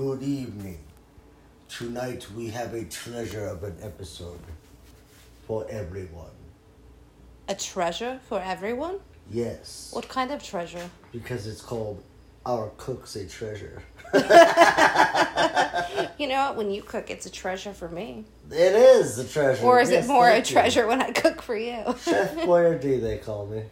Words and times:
Good 0.00 0.22
evening. 0.22 0.78
Tonight 1.68 2.26
we 2.34 2.48
have 2.48 2.72
a 2.72 2.84
treasure 2.84 3.46
of 3.46 3.62
an 3.64 3.76
episode 3.82 4.40
for 5.46 5.66
everyone. 5.68 6.30
A 7.50 7.54
treasure 7.54 8.18
for 8.26 8.40
everyone? 8.40 9.00
Yes. 9.30 9.90
What 9.92 10.08
kind 10.08 10.30
of 10.30 10.42
treasure? 10.42 10.88
Because 11.12 11.46
it's 11.46 11.60
called 11.60 12.02
Our 12.46 12.70
Cook's 12.78 13.14
a 13.16 13.26
Treasure. 13.26 13.82
You 16.18 16.28
know 16.28 16.46
what? 16.46 16.56
When 16.56 16.70
you 16.70 16.80
cook, 16.82 17.10
it's 17.10 17.26
a 17.26 17.30
treasure 17.30 17.74
for 17.74 17.88
me. 17.90 18.24
It 18.50 18.74
is 18.74 19.18
a 19.18 19.28
treasure. 19.28 19.62
Or 19.66 19.80
is 19.80 19.90
Yes, 19.90 20.06
it 20.06 20.08
more 20.08 20.28
a 20.30 20.32
thank 20.32 20.48
you. 20.48 20.54
treasure 20.54 20.86
when 20.86 21.02
I 21.02 21.10
cook 21.12 21.42
for 21.42 21.56
you? 21.56 21.82
Chef 22.02 22.34
Boyardee, 22.46 23.02
they 23.02 23.18
call 23.18 23.44
me. 23.46 23.64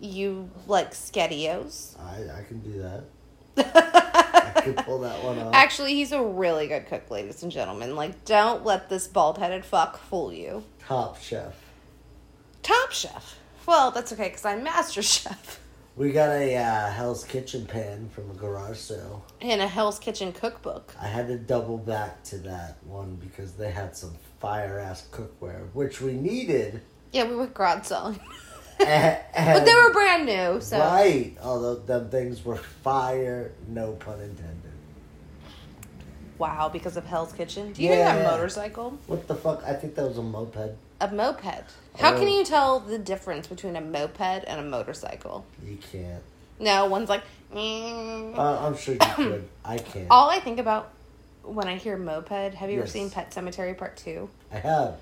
you 0.00 0.48
like 0.68 0.92
SkettyOs? 0.92 1.98
I, 1.98 2.38
I 2.38 2.42
can 2.44 2.60
do 2.60 2.78
that. 3.56 3.56
Pull 4.72 5.00
that 5.00 5.22
one 5.22 5.38
off. 5.38 5.54
Actually, 5.54 5.94
he's 5.94 6.12
a 6.12 6.22
really 6.22 6.66
good 6.66 6.86
cook, 6.86 7.10
ladies 7.10 7.42
and 7.42 7.52
gentlemen. 7.52 7.94
Like, 7.96 8.24
don't 8.24 8.64
let 8.64 8.88
this 8.88 9.06
bald 9.06 9.38
headed 9.38 9.64
fuck 9.64 9.98
fool 9.98 10.32
you. 10.32 10.64
Top 10.80 11.20
chef. 11.20 11.54
Top 12.62 12.92
chef. 12.92 13.36
Well, 13.66 13.90
that's 13.90 14.12
okay 14.12 14.28
because 14.28 14.44
I'm 14.44 14.62
master 14.62 15.02
chef. 15.02 15.60
We 15.96 16.10
got 16.10 16.30
a 16.30 16.56
uh, 16.56 16.90
Hell's 16.90 17.22
Kitchen 17.22 17.66
pan 17.66 18.08
from 18.08 18.28
a 18.30 18.34
garage 18.34 18.78
sale. 18.78 19.24
And 19.40 19.60
a 19.60 19.68
Hell's 19.68 20.00
Kitchen 20.00 20.32
cookbook. 20.32 20.92
I 21.00 21.06
had 21.06 21.28
to 21.28 21.38
double 21.38 21.78
back 21.78 22.24
to 22.24 22.38
that 22.38 22.78
one 22.84 23.14
because 23.14 23.52
they 23.52 23.70
had 23.70 23.96
some 23.96 24.14
fire 24.40 24.80
ass 24.80 25.06
cookware, 25.12 25.68
which 25.72 26.00
we 26.00 26.14
needed. 26.14 26.80
Yeah, 27.12 27.28
we 27.28 27.36
were 27.36 27.46
garage 27.46 27.86
selling. 27.86 28.18
but 28.78 29.64
they 29.64 29.74
were 29.74 29.92
brand 29.92 30.26
new, 30.26 30.60
so. 30.60 30.78
right. 30.78 31.32
Although 31.42 31.76
them 31.76 32.08
things 32.10 32.44
were 32.44 32.56
fire, 32.56 33.52
no 33.68 33.92
pun 33.92 34.20
intended. 34.20 34.60
Wow, 36.38 36.68
because 36.68 36.96
of 36.96 37.06
Hell's 37.06 37.32
Kitchen. 37.32 37.72
Do 37.72 37.82
you 37.82 37.90
Yeah. 37.90 38.16
that 38.16 38.24
motorcycle? 38.30 38.98
What 39.06 39.28
the 39.28 39.36
fuck? 39.36 39.62
I 39.64 39.72
think 39.74 39.94
that 39.94 40.04
was 40.06 40.18
a 40.18 40.22
moped. 40.22 40.72
A 41.00 41.08
moped. 41.08 41.64
How 41.96 42.12
can 42.16 42.26
Oh. 42.28 42.38
you 42.38 42.44
tell 42.44 42.80
the 42.80 42.98
difference 42.98 43.46
between 43.46 43.76
a 43.76 43.80
moped 43.80 44.20
and 44.20 44.60
a 44.60 44.64
motorcycle? 44.64 45.44
You 45.64 45.76
can't. 45.92 46.22
No, 46.58 46.86
one's 46.86 47.08
like. 47.08 47.22
"Mm." 47.54 48.36
Uh, 48.36 48.66
I'm 48.66 48.76
sure 48.76 48.94
you 48.94 49.00
could. 49.00 49.48
I 49.64 49.78
can't. 49.78 50.06
All 50.10 50.28
I 50.28 50.40
think 50.40 50.58
about 50.58 50.90
when 51.44 51.68
I 51.68 51.76
hear 51.76 51.96
moped. 51.96 52.54
Have 52.54 52.70
you 52.70 52.78
ever 52.78 52.86
seen 52.88 53.10
Pet 53.10 53.30
Sematary 53.30 53.76
Part 53.76 53.96
Two? 53.96 54.28
I 54.52 54.56
have. 54.58 54.94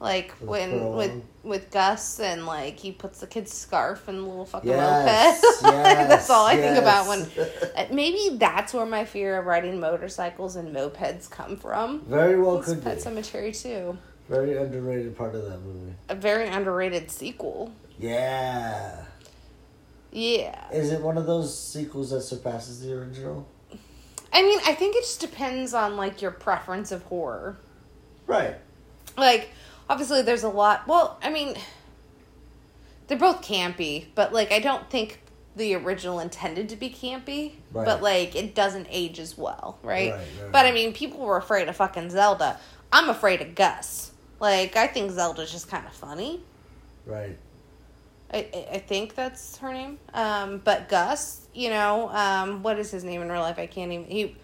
Like 0.00 0.34
With 0.40 0.48
when 0.48 0.70
Pearl 0.70 0.92
with 0.96 1.22
with 1.42 1.70
Gus 1.70 2.20
and 2.20 2.46
like 2.46 2.78
he 2.78 2.90
puts 2.90 3.20
the 3.20 3.26
kid's 3.26 3.52
scarf 3.52 4.08
in 4.08 4.16
the 4.16 4.22
little 4.22 4.46
fucking 4.46 4.70
Yes, 4.70 5.42
moped. 5.42 5.62
yes, 5.74 6.08
that's 6.08 6.30
all 6.30 6.46
I 6.46 6.56
think 6.56 6.78
about 6.78 7.06
when. 7.06 7.20
uh, 7.76 7.86
Maybe 7.92 8.36
that's 8.38 8.72
where 8.72 8.86
my 8.86 9.04
fear 9.04 9.38
of 9.38 9.44
riding 9.44 9.78
motorcycles 9.78 10.56
and 10.56 10.74
mopeds 10.74 11.30
come 11.30 11.58
from. 11.58 12.00
Very 12.06 12.40
well 12.40 12.58
It's 12.58 12.68
could 12.68 12.82
Pet 12.82 12.96
be. 12.96 13.02
Cemetery 13.02 13.52
too. 13.52 13.98
Very 14.28 14.56
underrated 14.56 15.16
part 15.18 15.34
of 15.34 15.44
that 15.44 15.60
movie. 15.60 15.92
A 16.08 16.14
very 16.14 16.48
underrated 16.48 17.10
sequel. 17.10 17.72
Yeah. 17.98 19.04
Yeah. 20.12 20.70
Is 20.72 20.92
it 20.92 21.02
one 21.02 21.18
of 21.18 21.26
those 21.26 21.56
sequels 21.56 22.10
that 22.10 22.22
surpasses 22.22 22.80
the 22.80 22.94
original? 22.94 23.46
I 24.32 24.42
mean, 24.42 24.60
I 24.64 24.74
think 24.74 24.96
it 24.96 25.02
just 25.02 25.20
depends 25.20 25.74
on 25.74 25.96
like 25.96 26.22
your 26.22 26.30
preference 26.30 26.90
of 26.90 27.02
horror. 27.02 27.58
Right. 28.26 28.56
Like, 29.18 29.50
obviously, 29.90 30.22
there's 30.22 30.44
a 30.44 30.48
lot. 30.48 30.86
Well, 30.88 31.18
I 31.22 31.28
mean, 31.30 31.56
they're 33.08 33.18
both 33.18 33.42
campy, 33.42 34.06
but 34.14 34.32
like, 34.32 34.52
I 34.52 34.60
don't 34.60 34.88
think 34.88 35.20
the 35.56 35.74
original 35.74 36.20
intended 36.20 36.68
to 36.70 36.76
be 36.76 36.88
campy. 36.88 37.54
Right. 37.72 37.84
But 37.84 38.00
like, 38.02 38.34
it 38.36 38.54
doesn't 38.54 38.86
age 38.88 39.18
as 39.18 39.36
well, 39.36 39.78
right? 39.82 40.12
Right, 40.12 40.20
right, 40.42 40.52
but 40.52 40.64
I 40.64 40.72
mean, 40.72 40.92
people 40.94 41.18
were 41.20 41.36
afraid 41.36 41.68
of 41.68 41.76
fucking 41.76 42.10
Zelda. 42.10 42.58
I'm 42.92 43.08
afraid 43.10 43.42
of 43.42 43.54
Gus. 43.54 44.12
Like, 44.38 44.76
I 44.76 44.86
think 44.86 45.10
Zelda's 45.10 45.52
just 45.52 45.68
kind 45.68 45.84
of 45.86 45.92
funny. 45.92 46.40
Right. 47.04 47.36
I, 48.32 48.38
I- 48.54 48.66
I 48.74 48.78
think 48.78 49.14
that's 49.16 49.58
her 49.58 49.72
name. 49.72 49.98
Um, 50.14 50.58
but 50.64 50.88
Gus, 50.88 51.46
you 51.52 51.68
know, 51.68 52.08
um, 52.10 52.62
what 52.62 52.78
is 52.78 52.90
his 52.92 53.02
name 53.04 53.20
in 53.22 53.30
real 53.30 53.40
life? 53.40 53.58
I 53.58 53.66
can't 53.66 53.90
even. 53.92 54.06
He 54.06 54.36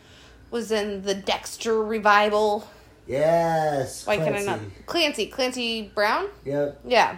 was 0.50 0.70
in 0.72 1.02
the 1.02 1.14
Dexter 1.14 1.82
revival. 1.82 2.68
Yes. 3.06 4.06
Why 4.06 4.16
Clancy. 4.16 4.44
can 4.44 4.48
I 4.48 4.52
not? 4.56 4.60
Clancy. 4.86 5.26
Clancy 5.26 5.90
Brown? 5.94 6.26
Yep. 6.44 6.80
Yeah. 6.86 7.16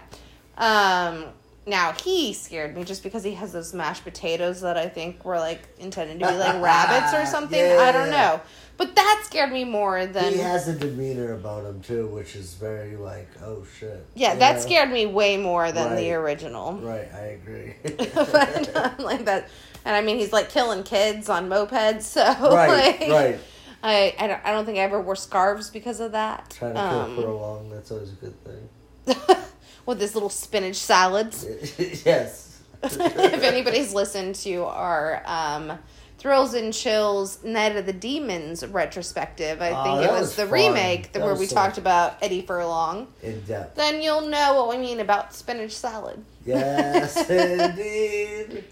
Um, 0.57 1.27
now 1.67 1.93
he 1.93 2.33
scared 2.33 2.75
me 2.77 2.85
just 2.85 3.03
because 3.03 3.23
he 3.25 3.35
has 3.35 3.53
those 3.53 3.73
mashed 3.75 4.05
potatoes 4.05 4.61
that 4.63 4.77
I 4.77 4.89
think 4.89 5.25
were 5.25 5.39
like 5.39 5.61
intended 5.79 6.19
to 6.21 6.27
be 6.29 6.35
like 6.35 6.63
rabbits 6.63 7.13
or 7.15 7.27
something. 7.27 7.61
I 7.61 7.93
don't 7.93 8.11
Yeah. 8.11 8.37
know. 8.37 8.41
But 8.77 8.95
that 8.95 9.23
scared 9.25 9.51
me 9.51 9.65
more 9.65 10.07
than. 10.07 10.33
He 10.33 10.39
has 10.39 10.69
a 10.69 10.73
demeanor 10.73 11.33
about 11.35 11.65
him 11.65 11.81
too, 11.83 12.07
which 12.07 12.37
is 12.37 12.55
very 12.55 12.97
like, 12.97 13.29
oh 13.43 13.65
shit. 13.79 14.07
yeah, 14.15 14.35
You 14.35 14.39
that 14.39 14.55
know? 14.57 14.61
scared 14.61 14.91
me 14.93 15.05
way 15.07 15.37
more 15.37 15.73
than 15.73 15.97
the 15.97 16.13
original. 16.13 16.75
Right, 16.75 17.09
I 17.13 17.39
agree. 17.43 17.75
but 18.15 18.77
um, 18.77 19.05
like 19.05 19.25
that, 19.25 19.49
and 19.85 19.97
I 19.97 20.01
mean 20.01 20.17
he's 20.19 20.33
like 20.33 20.49
killing 20.51 20.85
kids 20.85 21.29
on 21.29 21.49
mopeds. 21.49 22.03
So 22.03 22.23
right, 22.25 23.01
like, 23.01 23.11
right. 23.11 23.39
I 23.83 24.15
I 24.19 24.27
don't, 24.27 24.41
I 24.45 24.51
don't 24.53 24.65
think 24.65 24.79
I 24.79 24.83
ever 24.83 25.01
wore 25.01 25.17
scarves 25.17 25.71
because 25.71 26.01
of 26.01 26.13
that. 26.13 26.51
Trying 26.51 26.75
to 26.75 26.81
Um, 26.81 27.19
a 27.19 27.21
long, 27.21 27.71
that's 27.71 27.91
always 27.91 28.13
a 28.13 28.17
good 28.17 28.35
thing. 28.45 28.69
with 29.87 29.99
this 29.99 30.15
little 30.15 30.29
spinach 30.31 30.77
salads. 30.77 31.47
yes. 32.05 32.61
if 32.83 33.43
anybody's 33.43 33.93
listened 33.95 34.35
to 34.37 34.65
our 34.65 35.23
um, 35.27 35.79
Thrills 36.19 36.55
and 36.55 36.73
Chills 36.75 37.43
Night 37.43 37.75
of 37.77 37.87
the 37.87 37.93
Demons 37.93 38.65
retrospective, 38.67 39.61
I 39.63 39.71
Oh, 39.71 39.83
think 39.85 40.05
it 40.09 40.13
was, 40.13 40.21
was 40.21 40.37
the 40.37 40.43
fun. 40.45 40.53
remake 40.53 41.13
That 41.13 41.23
where 41.23 41.35
we 41.35 41.47
so 41.47 41.55
talked 41.57 41.79
about 41.79 42.17
Eddie 42.23 42.43
Furlong, 42.43 43.09
In 43.23 43.41
depth. 43.43 43.77
then 43.77 44.01
you'll 44.03 44.29
know 44.29 44.55
what 44.55 44.69
we 44.69 44.77
mean 44.77 45.01
about 45.01 45.35
spinach 45.35 45.73
salad. 45.77 46.25
Yes, 46.45 47.17
indeed. 47.31 48.65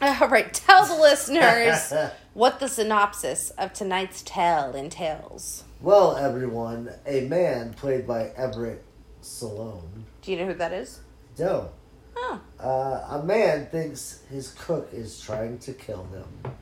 All 0.00 0.28
right, 0.28 0.52
tell 0.52 0.84
the 0.86 0.94
listeners 1.00 1.92
what 2.34 2.60
the 2.60 2.68
synopsis 2.68 3.50
of 3.58 3.72
tonight's 3.72 4.22
tale 4.22 4.74
entails. 4.74 5.64
Well, 5.80 6.16
everyone, 6.16 6.90
a 7.06 7.22
man 7.22 7.74
played 7.74 8.06
by 8.06 8.30
Everett 8.36 8.84
Sloane. 9.20 10.06
Do 10.22 10.30
you 10.30 10.38
know 10.38 10.46
who 10.46 10.54
that 10.54 10.72
is? 10.72 11.00
No. 11.38 11.70
Oh. 12.16 12.40
Uh, 12.60 13.18
a 13.18 13.22
man 13.24 13.66
thinks 13.66 14.22
his 14.30 14.52
cook 14.52 14.88
is 14.92 15.20
trying 15.20 15.58
to 15.58 15.72
kill 15.72 16.06
him. 16.06 16.52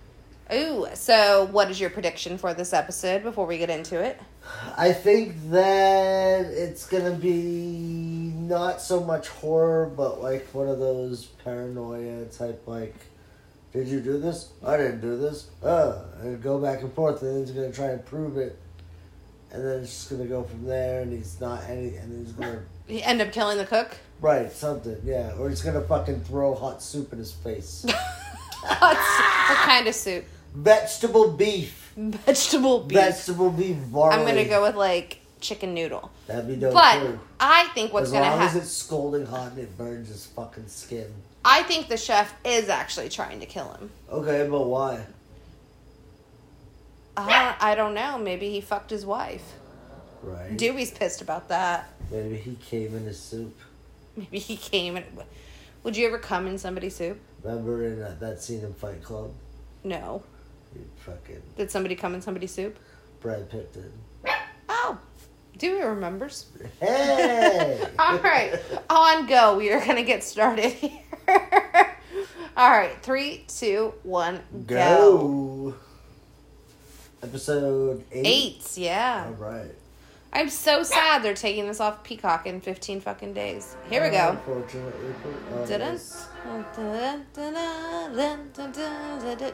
Ooh, 0.53 0.87
so 0.95 1.47
what 1.53 1.71
is 1.71 1.81
your 1.81 1.91
prediction 1.91 2.37
for 2.37 2.55
this 2.55 2.73
episode 2.73 3.23
before 3.23 3.47
we 3.47 3.59
get 3.59 3.71
into 3.71 4.03
it? 4.03 4.21
I 4.77 4.93
think 4.93 5.37
that 5.51 6.47
it's 6.47 6.87
gonna 6.87 7.15
be 7.15 8.33
not 8.35 8.81
so 8.81 9.05
much 9.05 9.29
horror, 9.29 9.87
but 9.95 10.21
like 10.21 10.49
one 10.53 10.67
of 10.67 10.81
those 10.81 11.27
paranoia 11.45 12.25
type, 12.25 12.63
like, 12.67 12.97
did 13.73 13.89
you 13.89 14.01
do 14.01 14.19
this? 14.19 14.51
I 14.65 14.77
didn't 14.77 15.01
do 15.01 15.17
this. 15.17 15.49
Uh, 15.63 16.03
and 16.23 16.43
go 16.43 16.59
back 16.59 16.83
and 16.83 16.93
forth, 16.93 17.23
and 17.23 17.35
then 17.35 17.41
he's 17.45 17.51
gonna 17.53 17.73
try 17.73 17.87
and 17.91 18.05
prove 18.05 18.37
it, 18.37 18.59
and 19.53 19.65
then 19.65 19.81
it's 19.81 19.91
just 19.91 20.11
gonna 20.11 20.25
go 20.27 20.43
from 20.43 20.65
there, 20.65 21.03
and 21.03 21.13
he's 21.13 21.41
not 21.41 21.63
any, 21.69 21.97
and 21.97 22.27
he's 22.27 22.35
gonna 22.35 22.63
You 22.89 23.01
end 23.05 23.21
up 23.23 23.31
killing 23.33 23.59
the 23.59 23.67
cook? 23.67 23.97
right 24.21 24.51
something, 24.53 24.97
yeah, 25.05 25.33
or 25.39 25.49
he's 25.49 25.63
gonna 25.63 25.81
fucking 25.83 26.21
throw 26.23 26.55
hot 26.55 26.83
soup 26.83 27.13
in 27.13 27.19
his 27.19 27.33
face. 27.33 27.87
what 28.63 28.97
kind 29.65 29.87
of 29.87 29.95
soup? 29.95 30.25
Vegetable 30.55 31.31
beef, 31.33 31.93
Vegetable 31.97 32.81
beef. 32.81 32.99
vegetable 32.99 33.51
beef 33.51 33.77
barley. 33.93 34.17
I'm 34.17 34.27
gonna 34.27 34.45
go 34.45 34.63
with 34.63 34.75
like 34.77 35.19
chicken 35.41 35.73
noodle. 35.75 36.11
That'd 36.27 36.49
be 36.49 36.57
dope 36.57 36.75
But 36.75 37.01
too. 37.01 37.21
I 37.39 37.69
think 37.69 37.93
what's 37.93 38.09
as 38.09 38.13
gonna 38.13 38.27
long 38.31 38.41
as 38.43 38.57
it's 38.57 38.71
scalding 38.71 39.27
hot 39.27 39.53
and 39.53 39.61
it 39.61 39.79
burns 39.79 40.09
his 40.09 40.27
fucking 40.27 40.67
skin. 40.69 41.07
I 41.45 41.63
think 41.63 41.89
the 41.89 41.97
chef 41.97 42.35
is 42.45 42.69
actually 42.69 43.09
trying 43.09 43.41
to 43.41 43.47
kill 43.47 43.73
him. 43.73 43.91
Okay, 44.11 44.47
but 44.49 44.67
why? 44.67 45.07
Uh, 47.17 47.55
I 47.61 47.75
don't 47.75 47.95
know. 47.95 48.19
Maybe 48.19 48.51
he 48.51 48.61
fucked 48.61 48.91
his 48.91 49.07
wife. 49.07 49.55
Right. 50.23 50.57
Dewey's 50.57 50.91
pissed 50.91 51.23
about 51.23 51.49
that. 51.49 51.89
Maybe 52.11 52.37
he 52.37 52.57
came 52.57 52.95
in 52.95 53.05
his 53.05 53.19
soup. 53.19 53.57
Maybe 54.17 54.39
he 54.39 54.57
came 54.57 54.97
and. 54.97 55.07
Would 55.83 55.97
you 55.97 56.07
ever 56.07 56.19
come 56.19 56.47
in 56.47 56.59
somebody's 56.59 56.95
soup? 56.95 57.19
Remember 57.43 57.87
in 57.87 58.01
that, 58.01 58.21
that 58.21 58.43
scene 58.43 58.61
in 58.63 58.75
Fight 58.75 59.03
Club? 59.03 59.33
No. 59.83 60.23
You 60.75 60.85
fucking 60.97 61.43
Did 61.57 61.71
somebody 61.71 61.95
come 61.97 62.15
in 62.15 62.21
somebody's 62.21 62.53
soup? 62.53 62.79
Brad 63.21 63.49
Pitt 63.51 63.73
did. 63.73 63.93
Dewey 65.61 65.83
remembers. 65.83 66.47
Hey! 66.81 67.87
All 67.99 68.19
right, 68.19 68.59
on 68.89 69.27
go. 69.27 69.59
We 69.59 69.71
are 69.71 69.85
gonna 69.85 70.03
get 70.03 70.25
started 70.25 70.73
here. 70.73 71.03
All 72.57 72.71
right, 72.71 72.97
three, 73.03 73.45
two, 73.47 73.93
one, 74.03 74.41
go. 74.67 74.77
Go! 74.77 75.75
Episode 77.23 78.03
eight. 78.11 78.27
Eight, 78.27 78.79
yeah. 78.79 79.25
All 79.27 79.35
right. 79.35 79.71
I'm 80.33 80.49
so 80.49 80.83
sad 80.83 81.23
they're 81.23 81.35
taking 81.35 81.67
this 81.67 81.81
off 81.81 82.05
Peacock 82.05 82.47
in 82.47 82.61
15 82.61 83.01
fucking 83.01 83.35
days. 83.35 83.77
Here 83.91 84.03
we 84.03 84.11
go. 84.11 84.39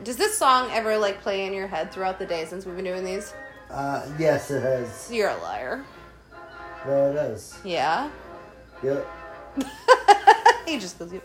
Does 0.05 0.17
this 0.17 0.39
song 0.39 0.71
ever 0.73 0.99
like 0.99 1.23
play 1.23 1.47
in 1.47 1.55
your 1.55 1.67
head 1.67 1.91
throughout 1.91 2.19
the 2.19 2.27
day 2.27 2.45
since 2.45 2.67
we've 2.67 2.77
been 2.77 2.85
doing 2.85 3.05
these? 3.05 3.33
Uh, 3.71 4.07
yes, 4.19 4.51
it 4.51 4.63
has. 4.63 5.11
You're 5.11 5.31
a 5.31 5.37
liar. 5.39 5.85
No, 6.87 7.11
it 7.11 7.17
has. 7.17 7.59
Yeah. 7.65 8.11
Yep. 8.83 9.07
he 10.67 10.79
just 10.79 10.99
goes, 10.99 11.13
Yep. 11.13 11.23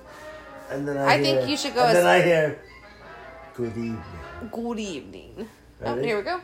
And 0.72 0.88
then 0.88 0.98
I, 0.98 1.16
I 1.16 1.22
think 1.22 1.50
you 1.50 1.58
should 1.58 1.74
go 1.76 1.82
And 1.86 1.98
as- 1.98 2.04
then 2.04 2.08
I 2.08 2.22
hear, 2.22 2.62
"Good 3.54 3.76
evening." 3.78 4.04
good 4.52 4.80
evening. 4.80 5.48
Oh, 5.84 5.96
here 5.98 6.18
we 6.18 6.24
go. 6.24 6.40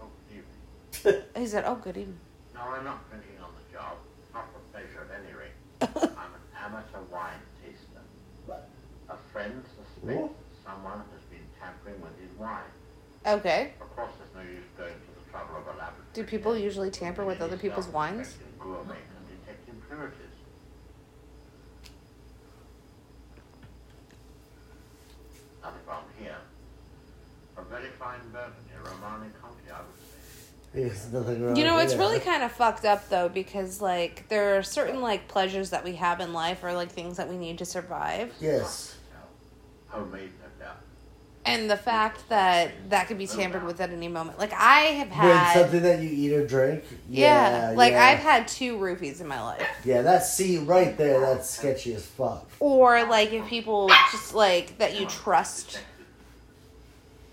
Oh, 0.00 0.06
evening. 0.30 1.22
He 1.36 1.46
said, 1.46 1.64
oh, 1.66 1.74
good 1.76 1.96
evening. 1.96 2.18
No, 2.54 2.60
I'm 2.62 2.84
not 2.84 3.10
drinking 3.10 3.36
on 3.42 3.50
the 3.58 3.76
job. 3.76 3.96
Not 4.32 4.46
for 4.52 4.60
pleasure 4.72 5.04
at 5.04 5.20
any 5.20 5.34
rate. 5.34 5.56
I'm 6.16 6.32
an 6.38 6.44
amateur 6.64 7.02
wine 7.12 7.42
taster. 7.60 8.00
A 9.10 9.16
friend 9.32 9.62
suspects 9.68 10.20
What? 10.22 10.30
someone 10.64 11.02
has 11.12 11.22
been 11.28 11.44
tampering 11.60 12.00
with 12.00 12.16
his 12.20 12.30
wine. 12.38 12.70
Okay. 13.26 13.72
Of 13.80 13.94
course, 13.96 14.12
there's 14.16 14.32
no 14.32 14.50
use 14.50 14.64
going 14.78 14.94
to 14.94 15.10
the 15.18 15.30
trouble 15.30 15.56
of 15.60 15.66
a 15.66 15.76
laboratory. 15.76 16.00
Do 16.14 16.22
people 16.22 16.56
usually 16.56 16.90
tamper 16.90 17.24
with 17.24 17.40
other 17.40 17.56
people's 17.56 17.88
wines? 17.88 18.28
self-respecting 18.28 18.58
Gourmet 18.60 18.94
can 18.94 19.36
detect 19.36 19.68
impurities. 19.68 20.20
Nothing 25.60 25.80
wrong 25.88 26.04
here. 26.20 26.36
A 27.56 27.62
very 27.62 27.88
fine 27.98 28.20
bourbon 28.32 28.52
near 28.68 28.92
Romani 28.92 29.30
County, 29.42 29.72
I 29.72 29.78
would 29.80 29.88
say. 29.98 30.82
There's 30.82 31.12
nothing 31.12 31.42
wrong. 31.42 31.56
You 31.56 31.64
know, 31.64 31.78
it's 31.78 31.94
here. 31.94 32.00
really 32.00 32.20
kind 32.20 32.44
of 32.44 32.52
fucked 32.52 32.84
up 32.84 33.08
though 33.08 33.28
because 33.28 33.80
like 33.82 34.28
there 34.28 34.56
are 34.56 34.62
certain 34.62 35.00
like 35.00 35.26
pleasures 35.26 35.70
that 35.70 35.82
we 35.82 35.96
have 35.96 36.20
in 36.20 36.32
life 36.32 36.62
or 36.62 36.72
like 36.74 36.92
things 36.92 37.16
that 37.16 37.28
we 37.28 37.36
need 37.36 37.58
to 37.58 37.64
survive. 37.64 38.32
Yes. 38.40 38.96
Homemade, 39.88 40.30
no 40.38 40.43
doubt. 40.43 40.43
And 41.46 41.70
the 41.70 41.76
fact 41.76 42.26
that 42.30 42.70
that 42.88 43.06
could 43.06 43.18
be 43.18 43.26
tampered 43.26 43.64
with 43.64 43.78
at 43.80 43.90
any 43.90 44.08
moment. 44.08 44.38
Like 44.38 44.52
I 44.54 44.80
have 44.80 45.08
When 45.10 45.18
had 45.36 45.52
something 45.60 45.82
that 45.82 46.00
you 46.00 46.08
eat 46.10 46.32
or 46.32 46.46
drink. 46.46 46.84
yeah, 47.08 47.70
Yeah. 47.70 47.76
like 47.76 47.92
yeah. 47.92 48.04
I've 48.06 48.18
had 48.20 48.48
two 48.48 48.78
roofies 48.78 49.20
in 49.20 49.26
my 49.28 49.42
life. 49.42 49.66
Yeah, 49.84 50.00
that's 50.02 50.32
see 50.32 50.56
right 50.58 50.96
there. 50.96 51.20
That's 51.20 51.50
sketchy 51.50 51.92
as 51.94 52.06
fuck. 52.06 52.48
Or 52.60 53.04
like 53.04 53.32
if 53.32 53.46
people 53.46 53.88
just 54.10 54.34
like 54.34 54.78
that 54.78 54.98
you 54.98 55.06
trust 55.06 55.80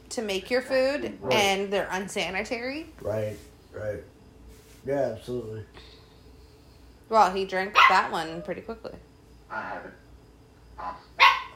to 0.09 0.21
make 0.21 0.51
your 0.51 0.61
food 0.61 1.17
Right. 1.21 1.33
and 1.33 1.71
they're 1.71 1.87
unsanitary. 1.89 2.87
Right. 3.01 3.37
Right. 3.73 4.03
Yeah, 4.85 5.13
absolutely. 5.17 5.63
Well, 7.07 7.31
he 7.33 7.45
drank 7.45 7.75
that 7.87 8.11
one 8.11 8.41
pretty 8.41 8.59
quickly. 8.61 8.93
I 9.49 9.61
have 9.61 9.85
it. 9.85 9.91
Ask. 9.91 10.00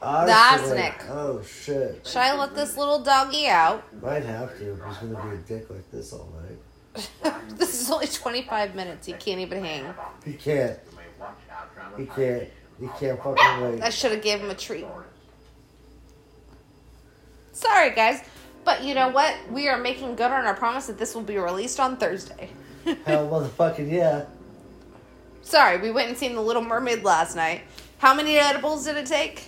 Arsenic. 0.02 0.34
Arsenic. 0.34 1.04
Oh 1.10 1.42
shit. 1.42 2.06
Should 2.06 2.16
I 2.18 2.36
let 2.36 2.54
this 2.54 2.76
little 2.76 3.02
doggy 3.02 3.46
out? 3.48 3.82
Might 4.02 4.24
have 4.24 4.56
to. 4.58 4.72
if 4.72 4.78
He's 4.86 4.96
gonna 4.98 5.30
be 5.30 5.36
a 5.36 5.38
dick 5.38 5.70
like 5.70 5.90
this 5.90 6.12
all 6.12 6.32
night. 6.42 7.34
this 7.56 7.80
is 7.80 7.90
only 7.90 8.06
25 8.06 8.74
minutes. 8.74 9.06
He 9.06 9.12
can't 9.14 9.40
even 9.40 9.64
hang. 9.64 9.94
He 10.24 10.32
can't. 10.34 10.78
You 10.90 10.96
may 10.96 11.02
watch 11.18 11.36
our 11.50 11.98
He 11.98 12.06
can't. 12.06 12.48
He 12.80 12.88
can't 12.98 13.22
fucking 13.22 13.62
wait. 13.62 13.82
I 13.82 13.90
should 13.90 14.12
have 14.12 14.22
gave 14.22 14.40
him 14.40 14.50
a 14.50 14.54
treat. 14.54 14.86
Sorry, 17.52 17.90
guys. 17.94 18.22
But 18.64 18.82
you 18.82 18.94
know 18.94 19.08
what? 19.08 19.34
We 19.50 19.68
are 19.68 19.78
making 19.78 20.16
good 20.16 20.30
on 20.30 20.44
our 20.44 20.54
promise 20.54 20.88
that 20.88 20.98
this 20.98 21.14
will 21.14 21.22
be 21.22 21.38
released 21.38 21.80
on 21.80 21.96
Thursday. 21.96 22.50
Hell, 23.06 23.28
motherfucking 23.28 23.90
yeah. 23.90 24.26
Sorry, 25.42 25.78
we 25.78 25.90
went 25.92 26.08
and 26.08 26.18
seen 26.18 26.34
The 26.34 26.40
Little 26.40 26.62
Mermaid 26.62 27.04
last 27.04 27.36
night. 27.36 27.62
How 27.98 28.12
many 28.12 28.36
edibles 28.36 28.84
did 28.84 28.96
it 28.96 29.06
take? 29.06 29.44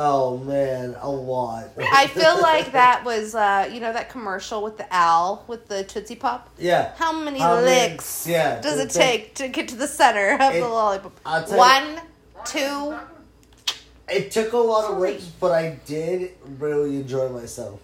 Oh 0.00 0.38
man, 0.38 0.94
a 1.00 1.10
lot. 1.10 1.70
I 1.76 2.06
feel 2.06 2.40
like 2.40 2.70
that 2.70 3.04
was, 3.04 3.34
uh, 3.34 3.68
you 3.72 3.80
know, 3.80 3.92
that 3.92 4.08
commercial 4.10 4.62
with 4.62 4.76
the 4.76 4.86
owl 4.92 5.44
with 5.48 5.66
the 5.66 5.82
Tootsie 5.82 6.14
Pop. 6.14 6.48
Yeah. 6.56 6.92
How 6.96 7.12
many 7.12 7.40
How 7.40 7.56
many- 7.56 7.66
licks 7.90 8.24
yeah, 8.24 8.60
does 8.60 8.78
it 8.78 8.90
it 8.94 8.98
take 8.98 9.34
to 9.36 9.48
get 9.48 9.66
to 9.68 9.74
the 9.76 9.88
center 9.88 10.34
of 10.34 10.54
It- 10.54 10.60
the 10.60 10.68
lollipop? 10.68 11.18
Tell 11.24 11.50
you- 11.50 11.56
One, 11.56 12.00
two. 12.44 12.96
It 14.08 14.30
took 14.30 14.52
a 14.52 14.56
lot 14.56 14.90
of 14.90 14.98
licks, 14.98 15.24
but 15.24 15.50
I 15.50 15.80
did 15.84 16.30
really 16.58 16.96
enjoy 16.96 17.28
myself. 17.30 17.80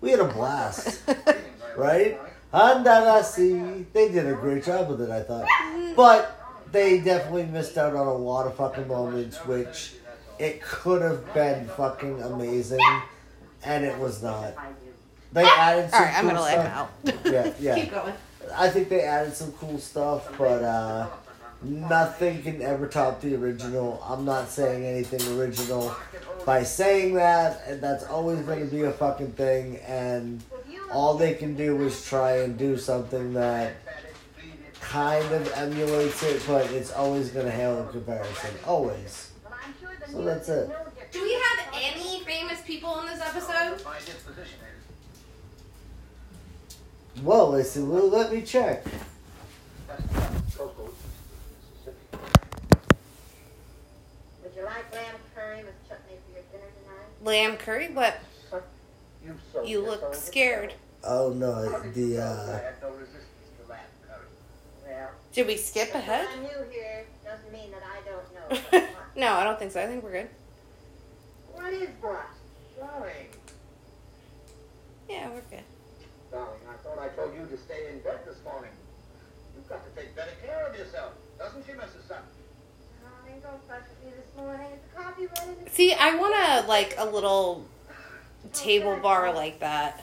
We 0.00 0.10
had 0.12 0.20
a 0.20 0.24
blast, 0.24 1.02
right? 1.76 2.18
Andanasi. 2.54 3.84
They 3.92 4.08
did 4.08 4.26
a 4.26 4.32
great 4.32 4.64
job 4.64 4.88
with 4.88 5.02
it, 5.02 5.10
I 5.10 5.22
thought. 5.22 5.46
But 5.94 6.36
they 6.72 6.98
definitely 7.00 7.44
missed 7.46 7.76
out 7.76 7.94
on 7.94 8.06
a 8.06 8.14
lot 8.14 8.46
of 8.46 8.56
fucking 8.56 8.88
moments, 8.88 9.36
which 9.46 9.92
it 10.40 10.62
could 10.62 11.02
have 11.02 11.32
been 11.34 11.68
fucking 11.68 12.22
amazing, 12.22 12.80
and 13.62 13.84
it 13.84 13.98
was 13.98 14.22
not. 14.22 14.54
They 15.32 15.44
added 15.44 15.90
some 15.90 16.00
All 16.00 16.06
right, 16.06 16.14
I'm 16.16 16.24
cool 16.24 16.30
gonna 16.30 16.40
let 16.42 16.54
him 16.54 16.66
stuff. 16.66 17.24
out. 17.26 17.32
Yeah, 17.32 17.52
yeah. 17.60 17.74
Keep 17.84 17.90
going. 17.92 18.14
I 18.56 18.68
think 18.70 18.88
they 18.88 19.02
added 19.02 19.34
some 19.34 19.52
cool 19.52 19.78
stuff, 19.78 20.32
but 20.38 20.62
uh, 20.64 21.08
nothing 21.62 22.42
can 22.42 22.62
ever 22.62 22.88
top 22.88 23.20
the 23.20 23.36
original. 23.36 24.02
I'm 24.08 24.24
not 24.24 24.48
saying 24.48 24.84
anything 24.84 25.38
original 25.38 25.94
by 26.46 26.62
saying 26.62 27.14
that, 27.14 27.62
and 27.66 27.80
that's 27.80 28.04
always 28.04 28.40
going 28.40 28.68
to 28.68 28.74
be 28.74 28.82
a 28.82 28.90
fucking 28.92 29.32
thing. 29.32 29.76
And 29.86 30.42
all 30.90 31.16
they 31.16 31.34
can 31.34 31.54
do 31.54 31.80
is 31.82 32.04
try 32.04 32.38
and 32.38 32.58
do 32.58 32.76
something 32.76 33.34
that 33.34 33.74
kind 34.80 35.30
of 35.32 35.52
emulates 35.52 36.22
it, 36.24 36.42
but 36.48 36.68
it's 36.72 36.92
always 36.92 37.28
going 37.28 37.46
to 37.46 37.52
hail 37.52 37.78
in 37.82 37.88
comparison. 37.88 38.50
Always. 38.66 39.29
So 40.12 40.22
that's 40.22 40.48
it. 40.48 40.70
Do 41.12 41.22
we 41.22 41.32
have 41.32 41.74
any 41.74 42.20
famous 42.20 42.60
people 42.62 42.98
in 43.00 43.06
this 43.06 43.20
episode? 43.20 43.84
My 43.84 43.98
Well, 47.22 47.50
listen, 47.50 47.88
well, 47.88 48.08
let 48.08 48.32
me 48.32 48.42
check. 48.42 48.84
Would 48.84 48.92
you 54.56 54.64
like 54.64 54.92
lamb 54.92 55.14
curry 55.34 55.64
with 55.64 55.88
chutney 55.88 56.16
for 56.26 56.32
your 56.32 56.42
dinner 56.50 56.70
tonight? 56.82 57.22
Lamb 57.22 57.56
curry? 57.56 57.88
What? 57.92 58.20
You, 59.24 59.36
so 59.52 59.62
You 59.62 59.80
look 59.80 60.14
scared. 60.14 60.74
Oh 61.04 61.32
no, 61.32 61.62
the 61.92 62.20
uh, 62.20 62.58
have 62.62 62.74
no 62.82 62.90
resistance 62.90 63.24
to 63.62 63.70
lamb 63.70 63.80
curry. 64.08 64.26
Well, 64.86 65.10
Did 65.32 65.46
we 65.46 65.56
skip 65.56 65.94
ahead? 65.94 66.26
I'm 66.32 66.42
new 66.42 66.48
here 66.70 67.06
doesn't 67.30 67.52
mean 67.52 67.70
that 67.70 67.82
I 67.86 68.00
don't 68.08 68.72
know. 68.72 68.88
no, 69.16 69.34
I 69.34 69.44
don't 69.44 69.58
think 69.58 69.72
so. 69.72 69.80
I 69.80 69.86
think 69.86 70.02
we're 70.02 70.12
good. 70.12 70.28
what 71.54 71.72
is 71.72 71.88
what? 72.00 72.26
Darling, 72.78 73.26
Yeah, 75.08 75.28
we're 75.28 75.42
good. 75.50 75.64
darling, 76.30 76.60
I 76.68 76.76
thought 76.82 76.98
I 76.98 77.08
told 77.08 77.34
you 77.34 77.44
to 77.46 77.56
stay 77.62 77.88
in 77.92 77.98
bed 78.00 78.20
this 78.26 78.38
morning. 78.44 78.70
You've 79.54 79.68
got 79.68 79.82
to 79.84 80.00
take 80.00 80.16
better 80.16 80.30
care 80.44 80.66
of 80.66 80.76
yourself, 80.76 81.12
doesn't 81.38 81.66
she, 81.66 81.72
Mrs. 81.72 82.08
Sutton? 82.08 82.24
Darling, 83.02 83.40
don't 83.42 83.60
fuss 83.68 83.82
with 83.90 84.04
me 84.06 84.16
this 84.16 84.34
morning. 84.36 84.66
Is 84.72 84.80
the 84.94 85.02
coffee 85.02 85.26
ready? 85.26 85.70
See, 85.70 85.92
I 85.92 86.14
want 86.16 86.34
a 86.34 86.66
like 86.68 86.94
a 86.96 87.04
little 87.04 87.66
table 88.54 88.96
bar 88.96 89.34
like 89.34 89.60
that. 89.60 90.02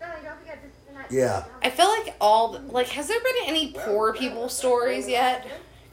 Darling, 0.00 0.24
don't 0.24 0.38
forget 0.40 0.62
this 0.62 0.70
is 0.72 0.86
the 0.88 0.94
night. 0.94 1.06
Yeah. 1.10 1.44
I 1.62 1.68
feel 1.70 1.88
like 1.88 2.14
all 2.20 2.52
the, 2.52 2.60
like 2.72 2.88
has 2.88 3.08
there 3.08 3.20
been 3.20 3.36
any 3.46 3.72
poor 3.72 4.14
people 4.14 4.48
stories 4.48 5.06
yet? 5.08 5.46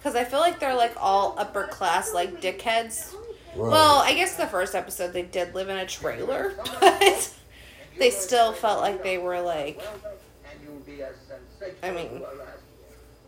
Because 0.03 0.17
I 0.17 0.25
feel 0.25 0.41
like 0.41 0.60
they're 0.60 0.75
like 0.75 0.91
all 1.00 1.33
upper 1.38 1.63
class 1.67 2.13
like 2.13 2.41
dickheads. 2.41 3.13
right. 3.55 3.72
Well, 3.72 4.00
I 4.00 4.13
guess 4.13 4.36
the 4.36 4.45
first 4.48 4.75
episode 4.75 5.13
they 5.13 5.22
did 5.22 5.55
live 5.55 5.69
in 5.69 5.77
a 5.77 5.86
trailer, 5.86 6.53
but 6.81 7.33
they 7.98 8.10
still 8.10 8.51
felt 8.51 8.81
like 8.81 9.01
they 9.01 9.17
were 9.17 9.39
like 9.39 9.77
Well 9.77 9.98
done. 10.03 10.12
And 10.51 10.60
you'll 10.62 10.79
be 10.81 11.01
as 11.03 11.15
sensational 11.25 11.77
I 11.83 11.91
mean- 11.91 12.07
as 12.07 12.13
you 12.15 12.19
were 12.19 12.43
last 12.43 12.60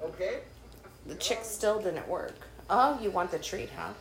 year. 0.02 0.10
Okay? 0.10 0.40
the 1.08 1.16
chick 1.16 1.40
still 1.44 1.80
didn't 1.80 2.08
work. 2.10 2.36
Oh, 2.70 3.00
you 3.02 3.10
want 3.10 3.32
the 3.32 3.40
treat, 3.40 3.70
huh? 3.70 3.94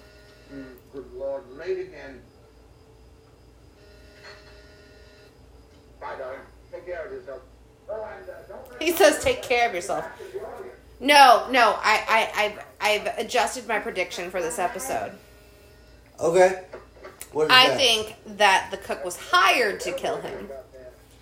Good 0.93 1.04
Lord, 1.14 1.45
late 1.52 1.78
again. 1.78 2.23
Bye, 6.00 6.16
darling. 6.19 6.40
Take 6.73 6.87
care 6.87 7.07
of 7.07 7.12
yourself. 7.12 7.43
Oh, 7.88 8.09
and 8.19 8.28
uh, 8.28 8.33
don't 8.49 8.83
He 8.83 8.90
says, 8.93 9.23
"Take 9.23 9.43
care 9.43 9.69
of 9.69 9.75
yourself." 9.75 10.04
No, 11.04 11.46
no, 11.50 11.76
I, 11.82 12.30
I, 12.34 12.44
I've, 12.44 13.06
I've 13.06 13.18
adjusted 13.18 13.68
my 13.68 13.78
prediction 13.78 14.30
for 14.30 14.40
this 14.40 14.58
episode. 14.58 15.12
okay. 16.18 16.64
What 17.32 17.44
is 17.46 17.50
I 17.50 17.68
that? 17.68 17.76
think 17.76 18.16
that 18.38 18.68
the 18.70 18.76
cook 18.76 19.04
was 19.04 19.16
hired 19.16 19.80
to 19.80 19.92
kill 19.92 20.20
him 20.20 20.49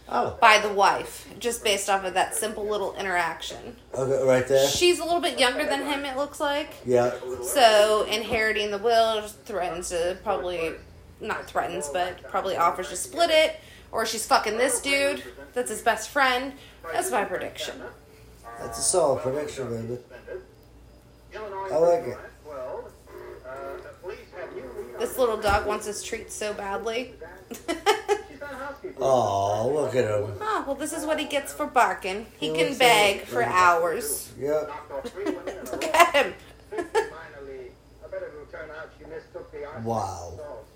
Oh, 0.09 0.37
by 0.43 0.59
the 0.59 0.69
wife, 0.73 1.27
just 1.39 1.65
based 1.65 1.89
off 1.89 2.05
of 2.05 2.13
that 2.15 2.35
simple 2.35 2.67
little 2.69 2.95
interaction. 2.97 3.77
okay, 3.95 4.23
right 4.25 4.47
there. 4.47 4.69
She's 4.69 4.99
a 5.01 5.05
little 5.05 5.21
bit 5.23 5.41
younger 5.41 5.65
than 5.65 5.87
him, 5.87 6.05
it 6.05 6.19
looks 6.19 6.39
like. 6.39 6.75
Yeah. 6.85 7.13
So 7.43 8.05
inheriting 8.11 8.71
the 8.71 8.79
will 8.79 9.23
threatens 9.23 9.89
to 9.89 10.19
probably 10.23 10.73
not 11.21 11.47
threatens, 11.47 11.89
but 11.89 12.23
probably 12.25 12.57
offers 12.57 12.91
to 12.91 12.97
split 12.97 13.31
it, 13.31 13.59
or 13.91 14.05
she's 14.05 14.27
fucking 14.27 14.59
this 14.59 14.81
dude 14.83 15.23
that's 15.55 15.71
his 15.71 15.81
best 15.81 16.11
friend. 16.11 16.53
That's 16.93 17.11
my 17.11 17.25
prediction. 17.25 17.81
That's 18.63 18.79
a 18.79 18.83
solid 18.83 19.23
prediction, 19.23 19.69
baby. 19.71 19.99
I 21.35 21.77
like 21.77 22.05
it. 22.07 22.19
Well, 22.47 22.89
uh, 23.47 23.53
police 24.03 24.19
have 24.37 24.55
new 24.55 24.63
lead 24.63 24.95
on 24.95 25.01
This 25.01 25.19
little 25.19 25.37
dog 25.37 25.67
wants 25.67 25.87
his 25.87 26.03
treats 26.03 26.35
so 26.35 26.53
badly. 26.53 27.15
She's 27.51 27.61
not 28.41 28.53
a 28.53 28.57
housekeeper. 28.57 28.95
Oh, 29.01 29.73
look 29.75 29.95
at 29.95 30.05
him. 30.05 30.33
oh, 30.41 30.65
well, 30.67 30.75
this 30.77 30.93
is 30.93 31.05
what 31.07 31.19
he 31.19 31.25
gets 31.27 31.53
for 31.53 31.67
barking. 31.67 32.27
He 32.39 32.49
Yeah, 32.49 32.69
can 32.69 32.79
beg 32.79 33.19
that? 33.21 33.29
for 33.29 33.43
hours. 33.43 34.33
Yep. 34.39 34.69
Knocked 34.69 34.93
off 34.93 35.05
three 35.13 35.25
women 35.25 35.49
in 35.49 35.67
a 35.67 35.71
Look 35.71 35.85
at 35.85 36.15
him. 36.15 36.35
I 36.73 36.77
bet 36.77 38.23
it 38.23 38.33
will 38.39 38.47
turn 38.51 38.71
out 38.71 38.91
she 38.99 39.05
mistook 39.07 39.51
the 39.53 39.65
arson 39.67 39.85
Wow. 39.85 40.33
for 40.37 40.43
assault. 40.43 40.67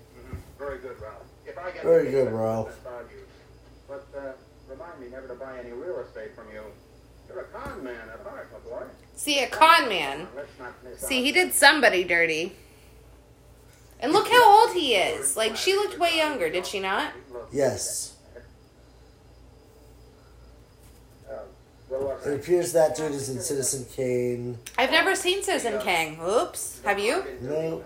Very 0.57 0.77
good, 0.79 0.99
Ralph. 1.01 1.23
If 1.45 1.57
I 1.57 1.71
get 1.71 1.83
Very 1.83 2.11
good, 2.11 2.33
Ralph. 2.33 2.75
But 3.87 4.07
uh, 4.17 4.21
remind 4.67 4.99
me 4.99 5.07
never 5.09 5.27
to 5.27 5.35
buy 5.35 5.59
any 5.59 5.71
real 5.71 5.99
estate 5.99 6.35
from 6.35 6.45
you. 6.51 6.63
See, 9.15 9.39
a 9.39 9.47
con 9.47 9.89
man. 9.89 10.27
Let's 10.35 10.49
not 10.59 10.73
miss 10.83 10.99
See, 11.01 11.23
he 11.23 11.31
did 11.31 11.53
somebody 11.53 12.03
dirty. 12.03 12.53
And 13.99 14.13
look 14.13 14.27
how 14.27 14.61
old 14.61 14.75
he 14.75 14.93
is. 14.95 15.35
Like, 15.35 15.57
she 15.57 15.73
looked 15.73 15.97
way 15.97 16.15
younger, 16.15 16.49
did 16.49 16.67
she 16.67 16.79
not? 16.79 17.13
Yes. 17.51 18.15
uh, 21.29 21.33
what 21.89 22.01
was 22.01 22.27
It 22.27 22.35
appears 22.39 22.73
that 22.73 22.95
dude 22.95 23.11
is 23.11 23.29
in 23.29 23.39
Citizen 23.41 23.85
Kane. 23.91 24.59
I've 24.77 24.91
never 24.91 25.15
seen 25.15 25.41
Citizen 25.41 25.79
Kane. 25.81 26.19
Oops. 26.21 26.81
Have 26.85 26.99
you? 26.99 27.23
No, 27.41 27.83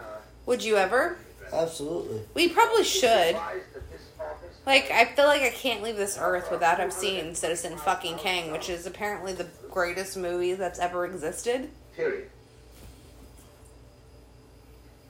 Would 0.48 0.64
you 0.64 0.76
ever? 0.78 1.18
absolutely. 1.54 2.22
We 2.34 2.50
probably 2.50 2.84
should. 2.84 3.08
Advised 3.36 3.74
that 3.74 3.90
this 3.92 4.02
office- 4.20 4.50
Like, 4.66 4.92
I 4.92 5.06
feel 5.06 5.26
like 5.26 5.42
I 5.42 5.50
can't 5.50 5.82
leave 5.82 5.98
this 5.98 6.18
earth 6.22 6.52
without 6.52 6.78
have 6.80 6.94
seen 6.94 7.34
Citizen 7.34 7.78
fucking 7.78 8.18
Kang, 8.18 8.52
which 8.52 8.70
is 8.70 8.86
apparently 8.86 9.34
the 9.34 9.48
greatest 9.72 10.16
movie 10.18 10.54
that's 10.54 10.78
ever 10.80 11.06
existed. 11.06 11.70
Period. 11.96 12.30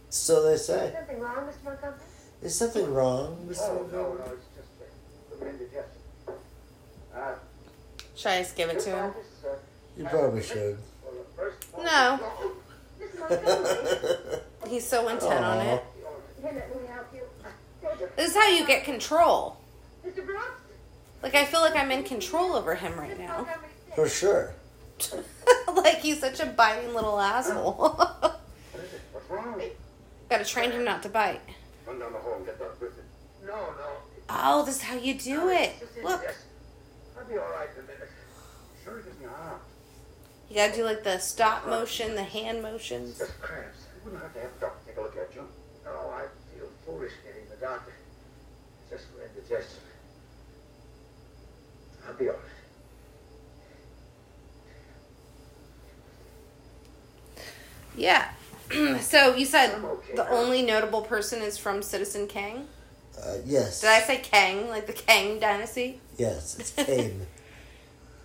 So 0.10 0.44
they 0.50 0.58
say. 0.58 0.92
There's 0.92 0.96
Something 1.08 1.20
wrong, 1.20 1.36
Mr. 1.48 1.64
Montgomery? 1.66 2.00
Is 2.42 2.56
something 2.56 2.94
wrong, 2.94 3.46
Mr. 3.50 3.62
Oh, 3.70 3.88
no, 3.92 4.14
no, 4.14 4.24
it's 4.34 4.46
just 4.56 5.42
a, 5.42 5.46
a 5.46 5.50
indigestion. 5.50 6.02
Uh, 7.16 7.36
Should 8.16 8.32
I 8.32 8.40
just 8.42 8.56
give 8.56 8.70
it 8.70 8.80
to 8.80 8.90
him? 8.90 9.14
You 9.98 10.06
probably 10.06 10.42
should. 10.42 10.78
well, 11.04 11.14
the 11.14 11.24
first- 11.36 11.68
No. 11.78 12.20
He's 14.70 14.88
so 14.88 15.08
intent 15.10 15.44
on 15.44 15.58
it. 15.68 15.84
Here, 16.42 16.52
let 16.54 16.82
me 16.82 16.88
help 16.88 17.08
you. 17.14 17.22
This 18.16 18.32
is 18.32 18.36
how 18.36 18.48
you 18.50 18.66
get 18.66 18.84
control. 18.84 19.58
Like, 21.24 21.36
I 21.36 21.46
feel 21.46 21.62
like 21.62 21.76
I'm 21.76 21.92
in 21.92 22.04
control 22.04 22.54
over 22.54 22.76
him 22.76 23.00
right 23.00 23.18
now. 23.18 23.48
For 23.96 24.08
sure. 24.08 24.54
like, 25.76 26.00
he's 26.00 26.20
such 26.20 26.40
a 26.40 26.46
biting 26.46 26.94
little 26.94 27.20
asshole. 27.20 27.74
What 27.74 28.42
is 28.84 29.30
wrong? 29.30 29.62
Gotta 30.30 30.46
train 30.46 30.72
him 30.72 30.84
not 30.84 31.04
to 31.04 31.10
bite. 31.10 31.42
Run 31.86 32.00
down 32.00 32.14
the 32.14 32.20
hall 32.20 32.36
and 32.38 32.46
get 32.46 32.58
Doc 32.58 32.80
Griffin. 32.80 33.04
No, 33.46 33.54
no. 33.56 33.90
Oh, 34.30 34.66
this 34.66 34.78
is 34.78 34.82
how 34.82 34.96
you 34.96 35.14
do 35.14 35.50
it. 35.50 35.74
Look. 36.04 36.24
I'll 37.18 37.26
be 37.26 37.38
all 37.38 37.50
right 37.52 37.68
in 37.78 37.84
a 37.84 37.88
minute. 37.88 38.10
Sure 38.84 38.98
it 38.98 39.06
isn't 39.08 39.22
your. 39.22 39.32
You 40.50 40.56
gotta 40.56 40.74
do 40.74 40.84
like 40.84 41.04
the 41.04 41.18
stop 41.20 41.68
motion, 41.68 42.16
the 42.16 42.24
hand 42.24 42.62
motions. 42.62 43.18
Just 43.18 43.40
cramps. 43.42 43.86
I 43.94 44.04
wouldn't 44.04 44.22
have 44.22 44.34
to 44.34 44.40
have 44.42 44.60
Doc 44.60 44.86
take 44.86 44.98
a 44.98 45.02
look 45.02 45.16
at 45.18 45.34
you. 45.36 45.48
No, 45.86 45.92
I 45.92 46.22
feel 46.22 46.41
foolish 46.92 47.12
getting 47.26 47.48
the 47.50 47.56
doctor. 47.58 47.94
Just 48.90 49.06
for 49.06 49.24
indigestion. 49.24 49.80
I'll 52.08 52.14
be 52.16 52.30
all 52.30 52.36
right. 52.36 52.42
Yeah. 57.96 58.30
so 59.00 59.36
you 59.36 59.46
said 59.46 59.76
okay 59.84 60.16
the 60.16 60.24
now. 60.24 60.30
only 60.32 60.62
notable 60.62 61.02
person 61.02 61.42
is 61.42 61.58
from 61.58 61.82
Citizen 61.82 62.28
Kang. 62.28 62.68
Uh, 63.22 63.36
yes. 63.46 63.82
Did 63.82 63.90
I 63.90 64.00
say 64.00 64.18
Kang, 64.18 64.70
like 64.70 64.88
the 64.88 64.94
Kang 64.94 65.40
dynasty? 65.40 66.00
Yes, 66.18 66.58
it's 66.58 66.72
Kane. 66.86 67.28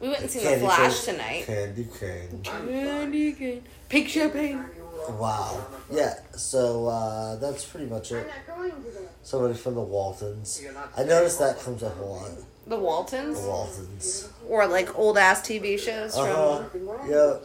We 0.01 0.09
went 0.09 0.21
and 0.21 0.31
seen 0.31 0.45
The 0.45 0.59
Flash 0.59 1.05
cane. 1.05 1.15
tonight. 1.15 1.45
Candy 1.47 1.89
cane. 1.99 2.41
Candy 2.45 3.33
cane. 3.33 3.65
Pink 3.89 4.09
champagne. 4.09 4.65
Wow. 5.11 5.67
Yeah, 5.91 6.15
so 6.37 6.87
uh, 6.89 7.37
that's 7.37 7.65
pretty 7.65 7.87
much 7.87 8.13
it. 8.13 8.27
not 8.27 8.57
going 8.57 8.71
to 8.71 8.91
that. 8.91 9.11
Somebody 9.23 9.55
from 9.55 9.75
the 9.75 9.83
Waltons. 9.83 10.63
I 10.97 11.05
noticed 11.05 11.39
that 11.39 11.59
comes 11.61 11.83
up 11.83 11.99
a 11.99 12.03
lot. 12.03 12.31
The 12.67 12.77
Waltons. 12.77 13.41
The 13.41 13.49
Waltons. 13.49 14.29
Or 14.49 14.67
like 14.67 14.99
old 14.99 15.19
ass 15.19 15.43
TV 15.43 15.79
shows 15.79 16.15
from. 16.15 16.25
Uh-huh. 16.25 16.63
Nothing 16.63 17.11
Yeah. 17.11 17.37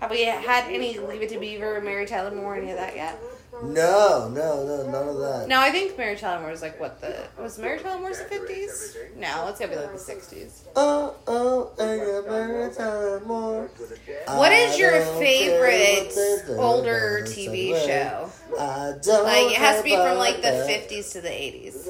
Have 0.00 0.10
we 0.10 0.24
had 0.24 0.64
any 0.70 0.98
Leave 0.98 1.22
It 1.22 1.30
to 1.30 1.38
Beaver, 1.38 1.80
Mary 1.80 2.06
Tyler 2.06 2.34
Moore, 2.34 2.56
any 2.56 2.70
of 2.70 2.76
that 2.76 2.94
yet? 2.94 3.18
No, 3.62 4.28
no, 4.28 4.66
no, 4.66 4.90
none 4.90 5.08
of 5.08 5.18
that. 5.18 5.46
No, 5.48 5.60
I 5.60 5.70
think 5.70 5.96
Mary 5.96 6.16
Tyler 6.16 6.40
Moore 6.40 6.50
was 6.50 6.62
like 6.62 6.78
what 6.80 7.00
the 7.00 7.28
was 7.38 7.58
Mary 7.58 7.78
Tyler 7.78 8.00
Moore's 8.00 8.18
the 8.18 8.24
fifties? 8.24 8.96
No, 9.16 9.48
it's 9.48 9.60
gotta 9.60 9.72
be 9.72 9.76
like 9.78 9.92
the 9.92 9.98
sixties. 9.98 10.64
Oh, 10.76 11.14
oh, 11.26 11.72
oh 11.78 12.24
very 12.28 12.74
tired 12.74 13.26
more. 13.26 13.70
With 13.78 13.92
a 13.92 14.06
jab. 14.06 14.38
What 14.38 14.52
is 14.52 14.78
your 14.78 14.90
don't 14.90 15.02
care 15.02 15.12
what 15.12 16.12
favorite 16.12 16.58
older 16.58 17.22
TV 17.26 17.70
show? 17.86 18.30
I 18.58 18.94
don't 19.02 19.24
Like 19.24 19.52
it 19.52 19.58
has 19.58 19.78
to 19.78 19.84
be 19.84 19.96
from 19.96 20.18
like 20.18 20.36
the 20.36 20.64
fifties 20.66 21.10
to 21.12 21.20
the 21.20 21.30
eighties. 21.30 21.88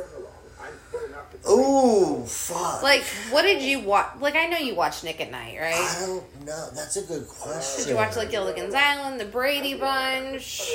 I'm 0.60 0.72
good 0.92 1.10
enough 1.10 1.30
to 1.42 1.50
Ooh, 1.50 2.24
fuck. 2.24 2.82
Like, 2.82 3.02
what 3.30 3.42
did 3.42 3.62
you 3.62 3.80
watch? 3.80 4.16
Like, 4.20 4.34
I 4.34 4.46
know 4.46 4.56
you 4.56 4.74
watch 4.74 5.04
Nick 5.04 5.20
at 5.20 5.30
Nite, 5.30 5.60
right? 5.60 5.74
I 5.74 6.06
don't 6.06 6.46
know. 6.46 6.68
That's 6.74 6.96
a 6.96 7.02
good 7.02 7.28
question. 7.28 7.84
Did 7.84 7.90
you 7.90 7.96
watch 7.96 8.16
like 8.16 8.30
Gilligan's 8.30 8.74
Island, 8.74 9.20
The 9.20 9.26
Brady 9.26 9.74
Bunch, 9.74 10.70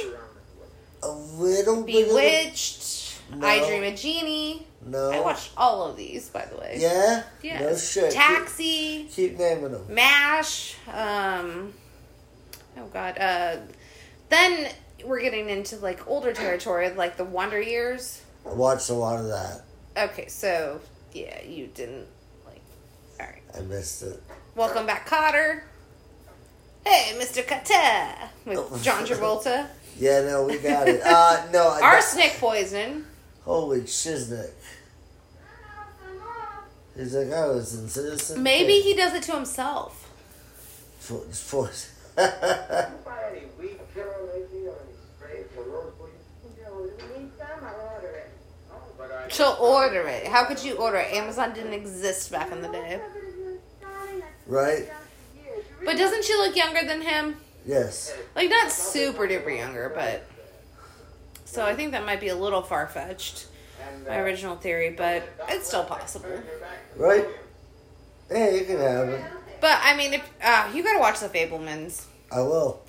a 1.04 1.10
little 1.12 1.84
bit? 1.84 2.04
of- 2.04 2.10
Bewitched, 2.10 3.16
No. 3.36 3.48
I 3.48 3.66
Dream 3.68 3.84
of 3.84 4.00
Jeannie. 4.00 4.66
No. 4.86 5.12
I 5.12 5.20
watched 5.20 5.52
all 5.58 5.84
of 5.90 5.98
these, 5.98 6.30
by 6.30 6.46
the 6.46 6.58
way. 6.58 6.78
Yeah. 6.80 7.24
Yeah. 7.42 7.60
No 7.60 7.76
shit. 7.76 8.12
Taxi, 8.12 9.04
Keep, 9.04 9.12
keep 9.12 9.38
naming 9.40 9.72
them. 9.72 9.86
Mash. 9.90 10.76
Um. 10.92 11.74
Oh 12.78 12.86
God. 12.94 13.18
Uh. 13.20 13.58
Then 14.30 14.70
we're 15.06 15.22
getting 15.22 15.50
into 15.50 15.76
like 15.78 16.08
older 16.08 16.34
territory, 16.34 16.90
like 16.92 17.18
the 17.18 17.26
Wonder 17.26 17.62
Years. 17.62 18.22
I 18.50 18.54
watched 18.54 18.90
a 18.90 18.94
lot 18.94 19.20
of 19.20 19.28
that. 19.28 19.62
Okay, 19.98 20.28
so 20.28 20.80
yeah, 21.14 21.44
you 21.44 21.68
didn't 21.68 22.08
like. 22.46 22.62
All 23.20 23.26
right. 23.28 23.42
I 23.58 23.62
missed 23.62 24.04
it. 24.04 24.22
Welcome 24.56 24.86
back, 24.86 25.08
Kotter. 25.10 25.64
Hey, 26.86 27.14
Mr. 27.20 27.46
Cutter 27.46 28.30
with 28.46 28.82
John 28.84 29.06
Travolta. 29.06 29.68
Yeah, 30.00 30.22
no, 30.22 30.44
we 30.46 30.58
got 30.60 30.88
it. 30.88 31.02
Uh, 31.04 31.46
no, 31.52 31.68
I 31.68 31.82
Arsenic 31.82 32.38
poison. 32.40 33.06
Holy 33.44 33.82
shiznick. 33.82 34.52
He's 36.96 37.14
like, 37.14 37.32
I 37.32 37.48
was 37.48 37.78
in 37.78 37.90
Citizen. 37.90 38.42
Maybe 38.42 38.80
he 38.80 38.94
does 38.94 39.14
it 39.14 39.24
to 39.24 39.34
himself. 39.34 40.10
For, 41.00 41.20
for, 41.32 41.70
Buy 42.16 42.32
any 43.32 43.42
weed 43.60 43.80
killer 43.94 44.16
lately 44.34 44.68
or 44.68 44.76
any 44.76 44.96
spray 45.18 45.44
for 45.54 45.64
road 45.64 45.94
for 45.98 46.08
you? 46.08 46.64
No, 46.64 46.86
do 46.86 47.14
we 47.14 47.24
need 47.24 47.32
some? 47.38 47.48
I'll 47.62 47.92
order 47.96 48.08
it. 48.08 48.30
No, 48.70 48.76
but 48.98 49.12
I. 49.12 49.28
She'll 49.30 49.58
order 49.60 50.08
it. 50.08 50.28
How 50.28 50.46
could 50.46 50.64
you 50.64 50.76
order 50.76 50.98
it? 50.98 51.14
Amazon 51.14 51.54
didn't 51.54 51.74
exist 51.74 52.32
back 52.32 52.52
in 52.52 52.62
the 52.62 52.70
day. 52.70 53.02
right? 54.48 54.90
But 55.84 55.98
doesn't 55.98 56.24
she 56.24 56.34
look 56.36 56.56
younger 56.56 56.86
than 56.86 57.02
him? 57.02 57.38
Yes. 57.70 58.16
Like 58.36 58.50
not 58.50 58.72
super 58.72 59.28
duper 59.28 59.56
younger, 59.56 59.92
but 59.94 60.26
so 61.46 61.64
I 61.64 61.76
think 61.76 61.92
that 61.92 62.04
might 62.04 62.20
be 62.20 62.30
a 62.30 62.36
little 62.36 62.64
far 62.64 62.88
fetched. 62.88 63.46
My 64.08 64.18
original 64.18 64.56
theory, 64.56 64.90
but 64.98 65.22
it's 65.50 65.68
still 65.68 65.84
possible. 65.84 66.26
turn 66.30 66.44
your 66.50 66.60
back. 66.60 66.80
Right? 66.98 67.26
Yeah, 68.32 68.50
you 68.50 68.66
can 68.66 68.78
have 68.80 69.10
it. 69.10 69.24
But 69.62 69.80
I 69.84 69.96
mean, 69.96 70.14
if 70.14 70.28
uh, 70.44 70.72
you 70.74 70.82
gotta 70.84 71.00
watch 71.00 71.20
the 71.20 71.30
Fabelmans, 71.30 72.06
I 72.32 72.42
will. 72.42 72.82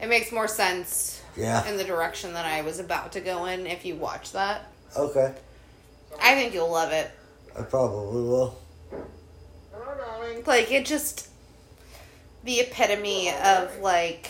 it 0.00 0.08
makes 0.08 0.30
more 0.30 0.46
sense 0.46 1.20
Yeah. 1.36 1.66
in 1.68 1.76
the 1.76 1.84
direction 1.84 2.32
that 2.34 2.44
I 2.46 2.62
was 2.62 2.78
about 2.78 3.10
to 3.12 3.20
go 3.20 3.46
in. 3.46 3.66
If 3.66 3.84
you 3.84 3.96
watch 3.96 4.30
that, 4.32 4.70
Okay. 4.96 5.34
I 6.22 6.34
think 6.36 6.54
you'll 6.54 6.70
love 6.70 6.92
it. 6.92 7.10
I 7.58 7.62
probably 7.62 8.22
will. 8.22 8.56
Like 10.46 10.70
it 10.70 10.86
just 10.86 11.28
the 12.44 12.60
epitome 12.60 13.30
of 13.44 13.78
like 13.80 14.28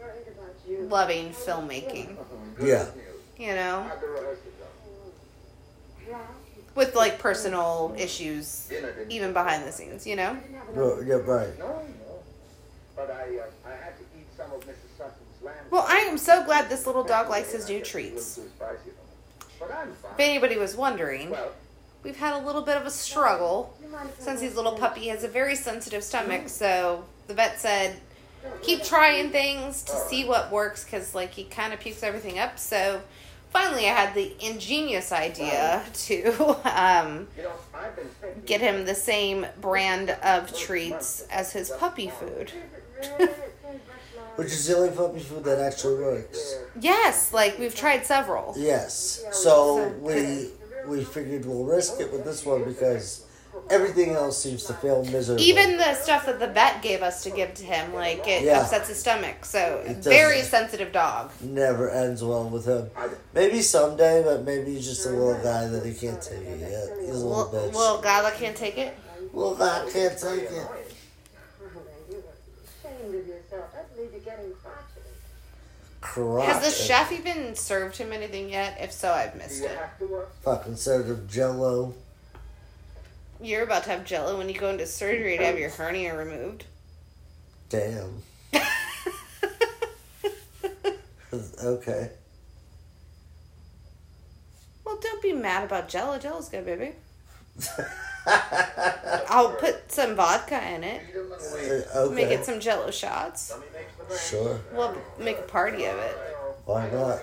Worried 0.00 0.26
about 0.36 0.54
you. 0.68 0.78
loving 0.88 1.30
filmmaking. 1.30 2.16
Yeah. 2.60 2.86
You 3.38 3.54
know, 3.54 3.82
How'd 3.88 4.00
the 4.00 4.06
rehearsal 4.08 4.42
go? 4.58 6.12
Ralph, 6.12 6.26
with 6.74 6.94
like 6.94 7.18
personal 7.18 7.94
issues, 7.98 8.70
even 9.08 9.32
behind 9.32 9.66
the 9.66 9.72
scenes. 9.72 10.06
You 10.06 10.16
know. 10.16 10.36
Well, 10.74 11.02
yeah, 11.04 11.14
right. 11.14 11.58
No, 11.58 11.66
no. 11.66 11.82
But 12.96 13.10
I, 13.10 13.40
I 13.68 13.74
had 13.74 13.96
to 13.98 14.02
eat 14.18 14.26
some 14.36 14.52
of 14.52 14.60
Mrs. 14.60 14.96
Sutton's 14.96 15.42
lamb. 15.42 15.54
Well, 15.70 15.84
I 15.88 15.98
am 16.00 16.18
so 16.18 16.44
glad 16.44 16.68
this 16.68 16.86
little 16.86 17.04
dog 17.04 17.28
likes 17.30 17.52
his 17.52 17.68
new 17.68 17.80
treats. 17.80 18.36
Too 18.36 18.42
spicy 18.56 18.78
for 18.84 18.88
me. 18.88 19.46
But 19.58 19.72
I'm 19.72 19.92
fine. 19.94 20.12
If 20.12 20.20
anybody 20.20 20.58
was 20.58 20.76
wondering, 20.76 21.34
we've 22.04 22.16
had 22.16 22.34
a 22.40 22.44
little 22.46 22.62
bit 22.62 22.76
of 22.76 22.86
a 22.86 22.90
struggle 22.90 23.76
since 24.18 24.40
he's 24.40 24.52
a 24.52 24.56
little 24.56 24.76
puppy, 24.78 25.08
has 25.08 25.24
a 25.24 25.28
very 25.28 25.56
sensitive 25.56 26.04
stomach. 26.04 26.48
So 26.48 27.04
the 27.26 27.34
vet 27.34 27.60
said, 27.60 27.96
keep 28.62 28.82
trying 28.82 29.30
things 29.30 29.82
to 29.84 29.92
see 29.92 30.24
what 30.24 30.50
works 30.50 30.84
because, 30.84 31.14
like, 31.14 31.32
he 31.32 31.44
kind 31.44 31.72
of 31.72 31.80
pukes 31.80 32.02
everything 32.02 32.38
up. 32.38 32.58
So 32.58 33.02
finally, 33.50 33.86
I 33.86 33.92
had 33.92 34.14
the 34.14 34.32
ingenious 34.44 35.12
idea 35.12 35.82
to 35.94 36.28
um, 36.64 37.28
You 37.36 37.44
know, 37.44 37.52
I've 37.74 37.94
been 37.96 38.06
thinking. 38.20 38.42
get 38.46 38.60
him 38.60 38.84
the 38.84 38.94
same 38.94 39.46
brand 39.60 40.10
of 40.22 40.56
treats 40.56 41.22
as 41.30 41.52
his 41.52 41.70
puppy 41.70 42.08
food. 42.10 42.52
Which 44.36 44.48
is 44.48 44.66
the 44.66 44.76
only 44.78 44.90
puppy 44.96 45.20
food 45.20 45.44
that 45.44 45.58
actually 45.60 46.02
works. 46.02 46.56
Yes, 46.80 47.34
like 47.34 47.58
we've 47.58 47.74
tried 47.74 48.06
several. 48.06 48.54
Yes. 48.56 49.22
So 49.30 49.88
we 50.00 50.48
we 50.86 51.04
figured 51.04 51.44
we'll 51.44 51.64
risk 51.64 52.00
it 52.00 52.10
with 52.10 52.24
this 52.24 52.44
one 52.44 52.64
because 52.64 53.26
everything 53.70 54.10
else 54.10 54.42
seems 54.42 54.64
to 54.64 54.74
fail 54.74 55.04
miserably. 55.04 55.44
Even 55.44 55.76
the 55.76 55.94
stuff 55.94 56.26
that 56.26 56.38
the 56.38 56.46
vet 56.48 56.82
gave 56.82 57.02
us 57.02 57.22
to 57.24 57.30
give 57.30 57.54
to 57.54 57.64
him, 57.64 57.94
like 57.94 58.26
it 58.28 58.42
Yeah. 58.42 58.60
upsets 58.60 58.88
his 58.88 58.98
stomach. 59.00 59.44
So 59.44 59.82
very 60.00 60.42
sensitive 60.42 60.92
dog. 60.92 61.30
never 61.40 61.90
ends 61.90 62.22
well 62.22 62.44
with 62.48 62.66
him. 62.66 62.90
Maybe 63.32 63.62
someday, 63.62 64.22
but 64.22 64.44
maybe 64.44 64.74
he's 64.74 64.86
just 64.86 65.06
a 65.06 65.10
little 65.10 65.42
guy 65.42 65.66
that 65.66 65.84
he 65.86 65.94
can't 65.94 66.20
take 66.20 66.38
it 66.40 66.60
yet. 66.60 66.98
He's 67.00 67.10
a 67.10 67.26
little 67.26 67.50
Little, 67.50 67.70
bitch. 67.70 67.74
little 67.74 68.00
guy 68.02 68.22
that 68.22 68.34
can't 68.34 68.56
take 68.56 68.78
it. 68.78 68.94
little 69.32 69.54
guy 69.54 69.88
can't 69.92 70.18
take 70.18 70.42
it. 70.42 70.50
You 70.50 72.16
were 72.16 72.22
ashamed 72.90 73.14
of 73.14 73.26
yourself. 73.26 73.72
That'd 73.72 73.98
leave 73.98 74.12
you 74.12 74.20
getting 74.20 74.52
crotchety. 74.62 75.00
Crotch. 76.00 76.46
Has 76.46 76.64
the 76.64 76.70
chef 76.84 77.12
even 77.12 77.54
served 77.54 77.96
him 77.96 78.12
anything 78.12 78.50
yet? 78.50 78.76
If 78.80 78.92
so, 78.92 79.10
I've 79.12 79.34
missed 79.36 79.62
it. 79.62 79.78
Fucking 80.42 80.76
served 80.76 81.08
of 81.10 81.28
jello. 81.30 81.94
You're 83.42 83.64
about 83.64 83.84
to 83.84 83.90
have 83.90 84.04
jello 84.04 84.38
when 84.38 84.48
you 84.48 84.54
go 84.56 84.70
into 84.70 84.86
surgery 84.86 85.36
to 85.36 85.44
have 85.44 85.58
your 85.58 85.70
hernia 85.70 86.16
removed. 86.16 86.64
Damn. 87.68 88.22
Okay. 91.64 92.10
well, 94.84 94.98
don't 95.00 95.22
be 95.22 95.32
mad 95.32 95.64
about 95.64 95.88
jello. 95.88 96.18
Jello's 96.18 96.50
good, 96.50 96.66
baby. 96.66 96.92
I'll 98.26 99.54
put 99.54 99.90
some 99.90 100.14
vodka 100.14 100.60
in 100.74 100.84
it. 100.84 101.00
Uh, 101.14 101.98
okay. 102.00 102.14
Make 102.14 102.28
it 102.28 102.44
some 102.44 102.60
jello 102.60 102.90
shots. 102.90 103.56
Sure. 104.28 104.60
We'll 104.74 104.94
make 105.18 105.38
a 105.38 105.42
party 105.42 105.86
of 105.86 105.96
it. 105.96 106.16
Why 106.66 106.90
not? 106.90 107.20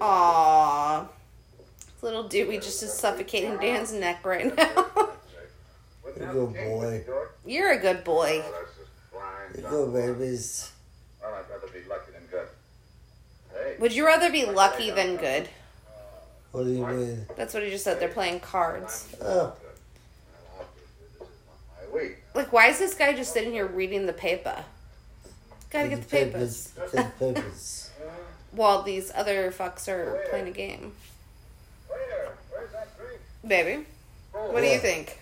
Aww. 0.00 1.08
Little 2.02 2.24
Dewey 2.24 2.56
just 2.56 2.82
is 2.82 2.92
suffocating 2.92 3.58
Dan's 3.58 3.92
neck 3.92 4.24
right 4.24 4.54
now. 4.56 4.86
Boy. 6.32 7.04
You're 7.46 7.72
a 7.72 7.78
good 7.78 8.04
boy. 8.04 8.42
Oh, 8.44 8.52
that's 8.52 8.76
just 8.76 8.90
flying. 9.10 9.54
You 9.56 9.62
go, 9.62 9.86
babies. 9.90 10.70
I'd 11.24 11.28
rather 11.28 11.66
be 11.72 11.80
lucky 11.88 12.12
than 12.12 12.22
good. 12.30 12.48
Hey, 13.52 13.76
Would 13.78 13.94
you 13.94 14.04
rather 14.06 14.30
be 14.30 14.44
lucky 14.44 14.90
than 14.90 15.16
good? 15.16 15.48
What 16.52 16.64
do 16.64 16.70
you 16.70 16.86
mean? 16.86 17.26
That's 17.36 17.54
what 17.54 17.62
he 17.62 17.70
just 17.70 17.84
said. 17.84 18.00
They're 18.00 18.08
playing 18.08 18.40
cards. 18.40 19.14
Oh. 19.22 19.54
Like, 22.34 22.52
why 22.52 22.68
is 22.68 22.78
this 22.78 22.94
guy 22.94 23.12
just 23.12 23.32
sitting 23.32 23.52
here 23.52 23.66
reading 23.66 24.06
the 24.06 24.12
paper? 24.12 24.64
Gotta 25.70 25.88
get 25.88 26.02
the 26.02 26.06
papers. 26.08 26.72
Papers. 27.18 27.90
While 28.52 28.82
these 28.82 29.12
other 29.14 29.50
fucks 29.52 29.88
are 29.88 30.24
playing 30.30 30.48
a 30.48 30.52
game. 30.52 30.92
Waiter, 31.88 32.36
where's 32.50 32.72
that 32.72 32.96
drink? 32.98 33.20
Baby, 33.46 33.86
what 34.32 34.60
do 34.60 34.66
you 34.66 34.78
think? 34.78 35.18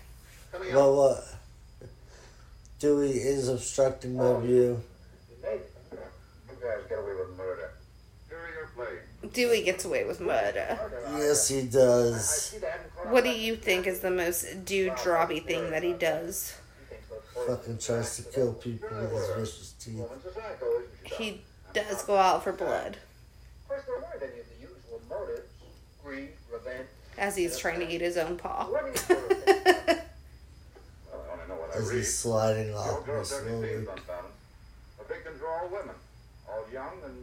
Well, 0.73 0.97
what? 0.97 1.25
Dewey 2.81 3.11
is 3.11 3.49
obstructing 3.49 4.17
my 4.17 4.25
oh, 4.25 4.41
view. 4.41 4.81
You 5.43 5.49
guys 6.61 6.81
get 6.89 6.99
away 6.99 7.15
with 7.15 7.37
murder. 7.37 7.73
Here 8.29 8.39
your 8.57 8.67
plate. 8.75 9.33
Dewey 9.33 9.63
gets 9.63 9.85
away 9.85 10.05
with 10.05 10.21
murder. 10.21 10.79
Yes, 11.13 11.49
he 11.49 11.63
does. 11.63 12.29
see 12.29 12.59
that 12.59 12.81
in 12.85 12.91
front 12.91 13.11
What 13.11 13.25
do 13.25 13.31
you 13.31 13.57
think 13.57 13.87
is 13.87 14.01
the 14.01 14.11
most 14.11 14.65
dewdroppy 14.65 15.41
thing 15.41 15.71
that 15.71 15.83
he 15.83 15.93
does? 15.93 16.55
Fucking 17.47 17.79
tries 17.79 18.17
to 18.17 18.23
kill 18.23 18.53
people 18.55 18.89
with 18.91 19.13
his 19.13 19.29
vicious 19.37 19.75
teeth. 19.79 19.95
Woman's 19.95 20.25
a 20.25 20.33
psycho, 20.33 20.67
isn't 20.67 21.19
she? 21.19 21.25
He 21.25 21.43
does 21.73 22.03
go 22.05 22.17
out 22.17 22.43
for 22.43 22.53
blood 22.53 22.97
Of 23.63 23.69
course, 23.69 23.83
there 23.87 23.97
weren't 23.97 24.23
any 24.23 24.41
of 24.41 24.47
the 24.49 24.61
usual 24.61 25.01
motives. 25.09 25.49
Greed, 26.05 26.31
revenge. 26.53 26.89
As 27.19 27.37
he's 27.37 27.59
trying 27.59 27.81
to 27.81 27.89
eat 27.93 28.01
his 28.01 28.17
own 28.17 28.37
paw. 28.37 28.67
What 28.67 28.85
do 28.85 28.91
you 28.93 28.97
sort 28.97 29.31
of 29.31 29.43
think? 29.43 29.65
Well, 29.67 29.77
I 31.13 31.33
only 31.33 31.49
know 31.49 31.55
what 31.61 31.75
I 31.75 31.79
As 31.79 31.89
read. 31.89 31.97
he's 31.99 32.17
sliding 32.17 32.75
off 32.75 32.91
old 32.97 33.07
girl 33.07 33.19
me 33.19 33.25
certainly 33.25 33.69
slowly. 33.85 33.87
The 34.99 35.05
victims 35.15 35.43
are 35.43 35.49
all 35.49 35.69
women. 35.69 35.95
All 36.49 36.65
young 36.73 36.93
and 37.05 37.15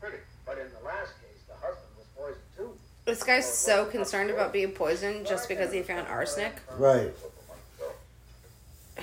pretty. 0.00 0.18
But 0.46 0.58
in 0.58 0.66
the 0.78 0.84
last 0.84 1.12
case, 1.20 1.42
the 1.46 1.54
husband 1.54 1.92
was 1.96 2.06
poisoned 2.16 2.42
too. 2.56 2.72
This 3.04 3.22
guy's 3.22 3.44
oh, 3.44 3.84
so 3.84 3.84
concerned 3.86 4.30
about 4.30 4.52
being 4.52 4.72
poisoned 4.72 5.26
just 5.26 5.48
because 5.48 5.72
he 5.72 5.82
found 5.82 6.08
arsenic. 6.08 6.54
Right. 6.76 7.10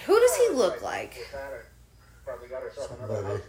Who 0.06 0.20
does 0.20 0.36
he 0.38 0.50
look 0.54 0.82
like? 0.82 1.16
With 1.18 1.32
that, 1.32 1.52
her- 1.52 1.66
Probably 2.26 2.48
got 2.48 2.62
herself 2.64 2.92
another 2.98 3.42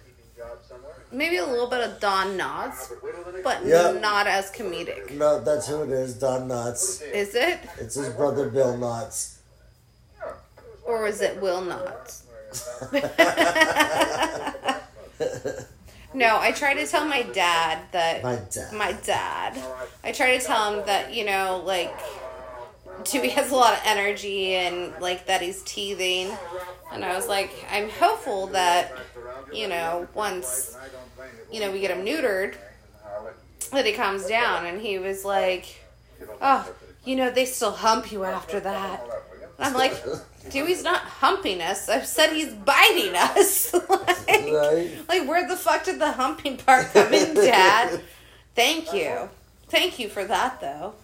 Somebody. 0.66 0.99
Housekeeping 1.12 1.18
job 1.18 1.18
somewhere. 1.18 1.18
Maybe 1.18 1.36
a 1.36 1.46
little 1.46 1.66
bit 1.68 1.80
of 1.80 2.00
Don 2.00 2.38
Knotts, 2.38 2.88
But 2.88 3.02
wait 3.02 3.14
till 3.14 3.24
the 3.24 3.32
next 3.32 3.44
but 3.44 3.64
Yeah. 3.66 3.92
not 4.00 4.26
as 4.26 4.50
comedic. 4.50 5.10
No, 5.12 5.40
that's 5.40 5.66
who 5.68 5.82
it 5.82 5.90
is, 5.90 6.14
Don 6.14 6.48
Knotts. 6.48 7.02
Is 7.12 7.34
it? 7.34 7.58
It's 7.78 7.94
his 7.94 8.08
brother 8.10 8.48
Bill 8.48 8.74
Knotts. 8.76 9.36
Or 10.84 11.06
is 11.06 11.20
it 11.20 11.40
Will 11.40 11.62
Knotts? 11.62 12.22
No, 16.12 16.40
I 16.40 16.50
try 16.50 16.74
to 16.74 16.84
tell 16.88 17.04
my 17.06 17.22
dad 17.22 17.78
that 17.92 18.24
My 18.24 18.34
dad. 18.50 18.72
my 18.72 18.92
dad. 18.92 19.56
I 20.02 20.10
try 20.10 20.36
to 20.36 20.44
tell 20.44 20.74
him 20.74 20.84
that, 20.86 21.14
you 21.14 21.24
know, 21.24 21.62
like 21.64 21.94
Dewey 23.04 23.28
has 23.28 23.52
a 23.52 23.54
lot 23.54 23.74
of 23.74 23.80
energy 23.84 24.54
and 24.56 24.92
like 25.00 25.26
that 25.26 25.40
he's 25.40 25.62
teething. 25.62 26.36
And 26.92 27.04
I 27.04 27.14
was 27.14 27.28
like, 27.28 27.52
I'm 27.70 27.88
hopeful 27.88 28.48
that, 28.48 28.92
you 29.52 29.68
know, 29.68 30.08
once, 30.14 30.76
you 31.52 31.60
know, 31.60 31.70
we 31.70 31.80
get 31.80 31.90
him 31.90 32.04
neutered, 32.04 32.54
that 33.72 33.86
he 33.86 33.92
calms 33.92 34.26
down. 34.26 34.66
And 34.66 34.80
he 34.80 34.98
was 34.98 35.24
like, 35.24 35.80
Oh, 36.40 36.68
you 37.04 37.16
know, 37.16 37.30
they 37.30 37.44
still 37.44 37.72
hump 37.72 38.12
you 38.12 38.24
after 38.24 38.60
that. 38.60 39.02
And 39.58 39.66
I'm 39.68 39.74
like, 39.74 39.94
Dewey's 40.50 40.82
not 40.82 41.00
humping 41.02 41.60
us. 41.60 41.88
I've 41.88 42.06
said 42.06 42.32
he's 42.32 42.52
biting 42.52 43.14
us. 43.14 43.72
like, 43.88 44.26
Right? 44.28 44.90
like, 45.08 45.28
where 45.28 45.46
the 45.46 45.56
fuck 45.56 45.84
did 45.84 45.98
the 45.98 46.12
humping 46.12 46.56
part 46.56 46.92
come 46.92 47.12
in, 47.12 47.34
Dad? 47.34 48.00
Thank 48.54 48.92
you. 48.92 49.28
Thank 49.68 49.98
you 49.98 50.08
for 50.08 50.24
that, 50.24 50.60
though. 50.60 50.94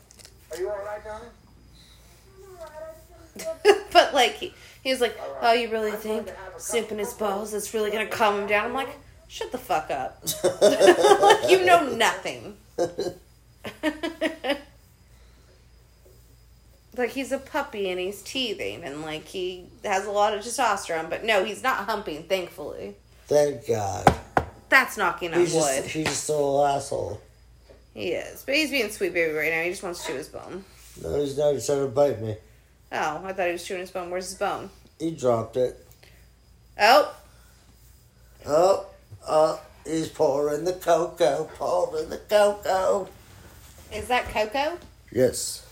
Are 0.50 0.56
you 0.58 0.68
all 0.68 0.78
right, 0.84 1.04
darling? 1.04 1.28
but, 3.92 4.14
like, 4.14 4.52
he, 4.86 4.92
was 4.92 5.00
like, 5.00 5.18
oh, 5.42 5.52
you 5.52 5.70
really 5.70 5.92
think 5.92 6.32
snooping 6.56 6.98
his 6.98 7.12
balls 7.14 7.52
is 7.54 7.72
really 7.74 7.90
going 7.90 8.06
to 8.06 8.12
calm 8.12 8.38
him 8.38 8.44
uh, 8.44 8.48
down? 8.48 8.66
I'm 8.66 8.74
like, 8.74 8.96
shut 9.28 9.50
the 9.52 9.58
fuck 9.58 9.90
up. 9.90 10.22
like, 10.62 11.50
you 11.50 11.64
know 11.64 11.88
nothing. 11.94 12.56
like, 16.96 17.10
he's 17.10 17.32
a 17.32 17.38
puppy 17.38 17.90
and 17.90 17.98
he's 17.98 18.22
teething 18.22 18.84
and, 18.84 19.02
like, 19.02 19.24
he 19.26 19.66
has 19.84 20.06
a 20.06 20.10
lot 20.10 20.34
of 20.34 20.40
testosterone. 20.40 21.10
But 21.10 21.24
no, 21.24 21.44
he's 21.44 21.62
not 21.62 21.84
humping, 21.86 22.24
thankfully. 22.24 22.96
Thank 23.26 23.66
God. 23.66 24.14
That's 24.68 24.96
knocking 24.96 25.32
on 25.32 25.40
He's 25.40 25.52
wood. 25.52 25.82
just, 25.82 25.88
he's 25.88 26.06
just 26.06 26.24
still 26.24 26.64
an 26.64 26.76
asshole. 26.76 27.20
He 27.94 28.12
is. 28.12 28.42
But 28.44 28.54
he's 28.54 28.70
being 28.70 28.90
sweet 28.90 29.14
baby 29.14 29.32
right 29.32 29.50
now. 29.50 29.62
He 29.62 29.70
just 29.70 29.82
wants 29.82 30.02
to 30.04 30.12
chew 30.12 30.18
his 30.18 30.28
bone. 30.28 30.64
No, 31.02 31.20
he's 31.20 31.36
not. 31.38 31.52
He's 31.52 31.66
trying 31.66 31.80
to 31.80 31.88
bite 31.88 32.20
me. 32.20 32.36
Oh, 32.92 33.22
I 33.24 33.32
thought 33.32 33.46
he 33.46 33.52
was 33.52 33.64
chewing 33.64 33.80
his 33.80 33.90
bone. 33.90 34.10
Where's 34.10 34.28
his 34.30 34.38
bone? 34.38 34.70
He 34.98 35.10
dropped 35.10 35.56
it. 35.56 35.84
Oh, 36.78 37.14
Oh, 38.48 38.86
oh, 39.26 39.60
he's 39.84 40.08
pouring 40.08 40.64
the 40.64 40.72
cocoa, 40.74 41.50
pouring 41.56 42.08
the 42.10 42.18
cocoa. 42.18 43.08
is 43.92 44.06
that 44.08 44.28
cocoa? 44.28 44.78
Yes. 45.10 45.66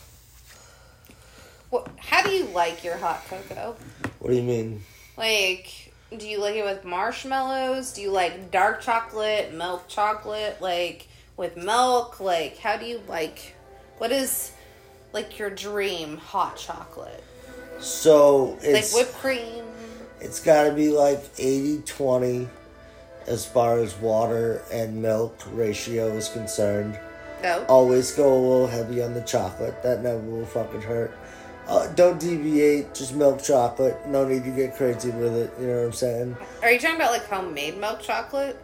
What, 1.70 1.88
how 1.98 2.22
do 2.22 2.30
you 2.30 2.46
like 2.46 2.82
your 2.82 2.96
hot 2.96 3.22
cocoa? 3.28 3.76
What 4.18 4.30
do 4.30 4.36
you 4.36 4.42
mean? 4.42 4.82
Like, 5.16 5.92
do 6.16 6.26
you 6.28 6.40
like 6.40 6.56
it 6.56 6.64
with 6.64 6.84
marshmallows? 6.84 7.92
Do 7.92 8.02
you 8.02 8.10
like 8.10 8.50
dark 8.50 8.80
chocolate, 8.80 9.54
milk 9.54 9.86
chocolate? 9.88 10.60
Like, 10.60 11.06
with 11.36 11.56
milk? 11.56 12.18
Like, 12.18 12.58
how 12.58 12.76
do 12.76 12.86
you 12.86 13.02
like, 13.06 13.54
what 13.98 14.10
is, 14.10 14.50
like, 15.14 15.38
your 15.38 15.50
dream 15.50 16.18
hot 16.18 16.56
chocolate? 16.56 17.24
So 17.78 18.58
it's 18.62 18.94
like 18.94 19.06
whipped 19.06 19.18
cream? 19.18 19.64
it's 20.24 20.40
got 20.40 20.64
to 20.64 20.72
be 20.72 20.88
like 20.88 21.22
80-20 21.36 22.48
as 23.26 23.46
far 23.46 23.78
as 23.78 23.94
water 23.96 24.62
and 24.72 25.00
milk 25.00 25.38
ratio 25.52 26.08
is 26.08 26.28
concerned. 26.30 26.98
No. 27.42 27.64
Always 27.68 28.12
go 28.12 28.32
a 28.32 28.40
little 28.40 28.66
heavy 28.66 29.02
on 29.02 29.12
the 29.12 29.20
chocolate. 29.20 29.82
That 29.82 30.02
never 30.02 30.18
will 30.18 30.46
fucking 30.46 30.80
hurt. 30.80 31.16
Uh, 31.68 31.88
don't 31.88 32.18
deviate. 32.18 32.94
Just 32.94 33.14
milk 33.14 33.42
chocolate. 33.42 34.06
No 34.06 34.26
need 34.26 34.44
to 34.44 34.50
get 34.50 34.76
crazy 34.76 35.10
with 35.10 35.34
it. 35.34 35.52
You 35.60 35.66
know 35.66 35.76
what 35.76 35.86
I'm 35.86 35.92
saying? 35.92 36.36
Are 36.62 36.70
you 36.70 36.78
talking 36.78 36.96
about 36.96 37.12
like 37.12 37.26
homemade 37.26 37.78
milk 37.78 38.00
chocolate? 38.00 38.58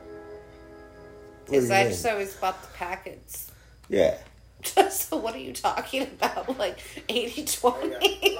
Because 1.44 1.70
I 1.70 1.82
mean? 1.82 1.92
just 1.92 2.06
always 2.06 2.34
bought 2.36 2.60
the 2.62 2.68
packets. 2.68 3.50
Yeah. 3.88 4.16
so 4.90 5.16
what 5.16 5.34
are 5.34 5.38
you 5.38 5.52
talking 5.52 6.02
about? 6.02 6.58
Like 6.58 6.78
80 7.08 7.44
20? 7.44 8.38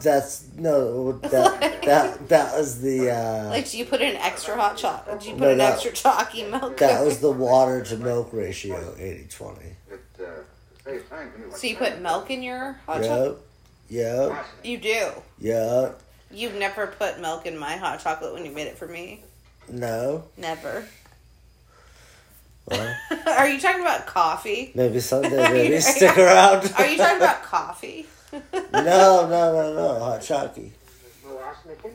That's 0.00 0.46
no. 0.56 1.12
That 1.12 1.82
that 1.84 2.28
that 2.28 2.56
was 2.56 2.80
the. 2.80 3.10
Uh, 3.10 3.48
like, 3.50 3.68
do 3.70 3.78
you 3.78 3.84
put 3.84 4.00
in 4.00 4.16
extra 4.16 4.54
hot 4.56 4.76
chocolate? 4.76 5.20
Do 5.20 5.26
you 5.28 5.32
put 5.34 5.40
No, 5.42 5.50
in 5.50 5.58
that- 5.58 5.74
extra 5.74 5.92
chalky 5.92 6.44
milk? 6.44 6.76
that 6.78 7.04
was 7.04 7.20
the 7.20 7.30
water 7.30 7.82
to 7.84 7.96
milk 7.96 8.30
ratio. 8.32 8.76
80-20. 8.94 9.62
It, 9.90 10.00
uh, 10.20 10.24
saves 10.84 11.08
time 11.08 11.30
for 11.32 11.38
me. 11.38 11.44
So 11.54 11.66
you 11.66 11.76
put 11.76 12.00
milk 12.00 12.30
in 12.30 12.42
your 12.42 12.74
hot 12.86 13.02
chocolate? 13.02 13.38
Yep. 13.88 14.30
Yep. 14.30 14.46
You 14.64 14.78
do. 14.78 15.08
Yep. 15.40 16.00
You've 16.30 16.54
never 16.54 16.86
put 16.86 17.20
milk 17.20 17.46
in 17.46 17.56
my 17.58 17.76
hot 17.76 18.00
chocolate 18.00 18.32
when 18.32 18.44
you 18.44 18.50
made 18.50 18.66
it 18.66 18.78
for 18.78 18.88
me. 18.88 19.22
No. 19.68 20.24
Never. 20.36 20.86
Well, 22.66 22.96
Are 23.26 23.48
you 23.48 23.60
talking 23.60 23.82
about 23.82 24.06
coffee? 24.06 24.72
maybe 24.74 25.00
someday. 25.00 25.36
Are 25.42 25.48
you- 25.48 25.54
Maybe 25.54 25.76
are 25.76 25.80
stick 25.80 26.16
you- 26.16 26.22
around. 26.24 26.72
Are 26.78 26.86
you 26.86 26.96
talking 26.96 27.16
about 27.18 27.42
coffee? 27.42 28.06
no, 28.32 28.40
no, 28.72 29.28
no, 29.28 29.74
no. 29.74 29.98
Hot 30.00 30.22
chocolate. 30.22 30.72
No 31.24 31.38
arsenic 31.38 31.78
in 31.84 31.90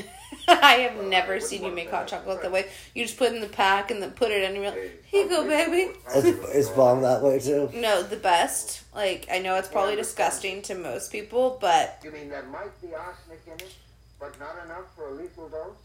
it. 0.00 0.06
I 0.48 0.72
have 0.90 1.04
never 1.06 1.38
seen 1.40 1.62
you 1.64 1.70
make 1.70 1.88
hot 1.90 2.08
chocolate 2.08 2.42
that 2.42 2.50
way. 2.50 2.66
You 2.94 3.04
just 3.04 3.16
put 3.16 3.28
it 3.30 3.34
in 3.36 3.40
the 3.40 3.46
pack 3.48 3.90
and 3.92 4.02
then 4.02 4.10
put 4.10 4.30
it 4.32 4.42
in 4.42 4.54
your 4.54 4.62
milk. 4.64 4.74
Here 5.06 5.22
you 5.24 5.28
go, 5.28 5.46
baby. 5.46 5.92
It's, 6.14 6.54
it's 6.54 6.68
bomb 6.70 7.02
that 7.02 7.22
way 7.22 7.38
too. 7.38 7.70
No, 7.74 8.02
the 8.02 8.16
best. 8.16 8.82
Like 8.94 9.28
I 9.30 9.38
know 9.38 9.54
it's 9.56 9.68
probably 9.68 9.94
disgusting 9.94 10.62
to 10.62 10.74
most 10.74 11.12
people, 11.12 11.58
but 11.60 12.00
You 12.02 12.10
mean 12.10 12.28
there 12.28 12.42
might 12.44 12.80
be 12.82 12.92
arsenic 12.94 13.40
in 13.46 13.52
it, 13.52 13.72
but 14.18 14.38
not 14.40 14.56
enough 14.64 14.92
for 14.96 15.08
a 15.10 15.12
lethal 15.12 15.48
dose? 15.48 15.76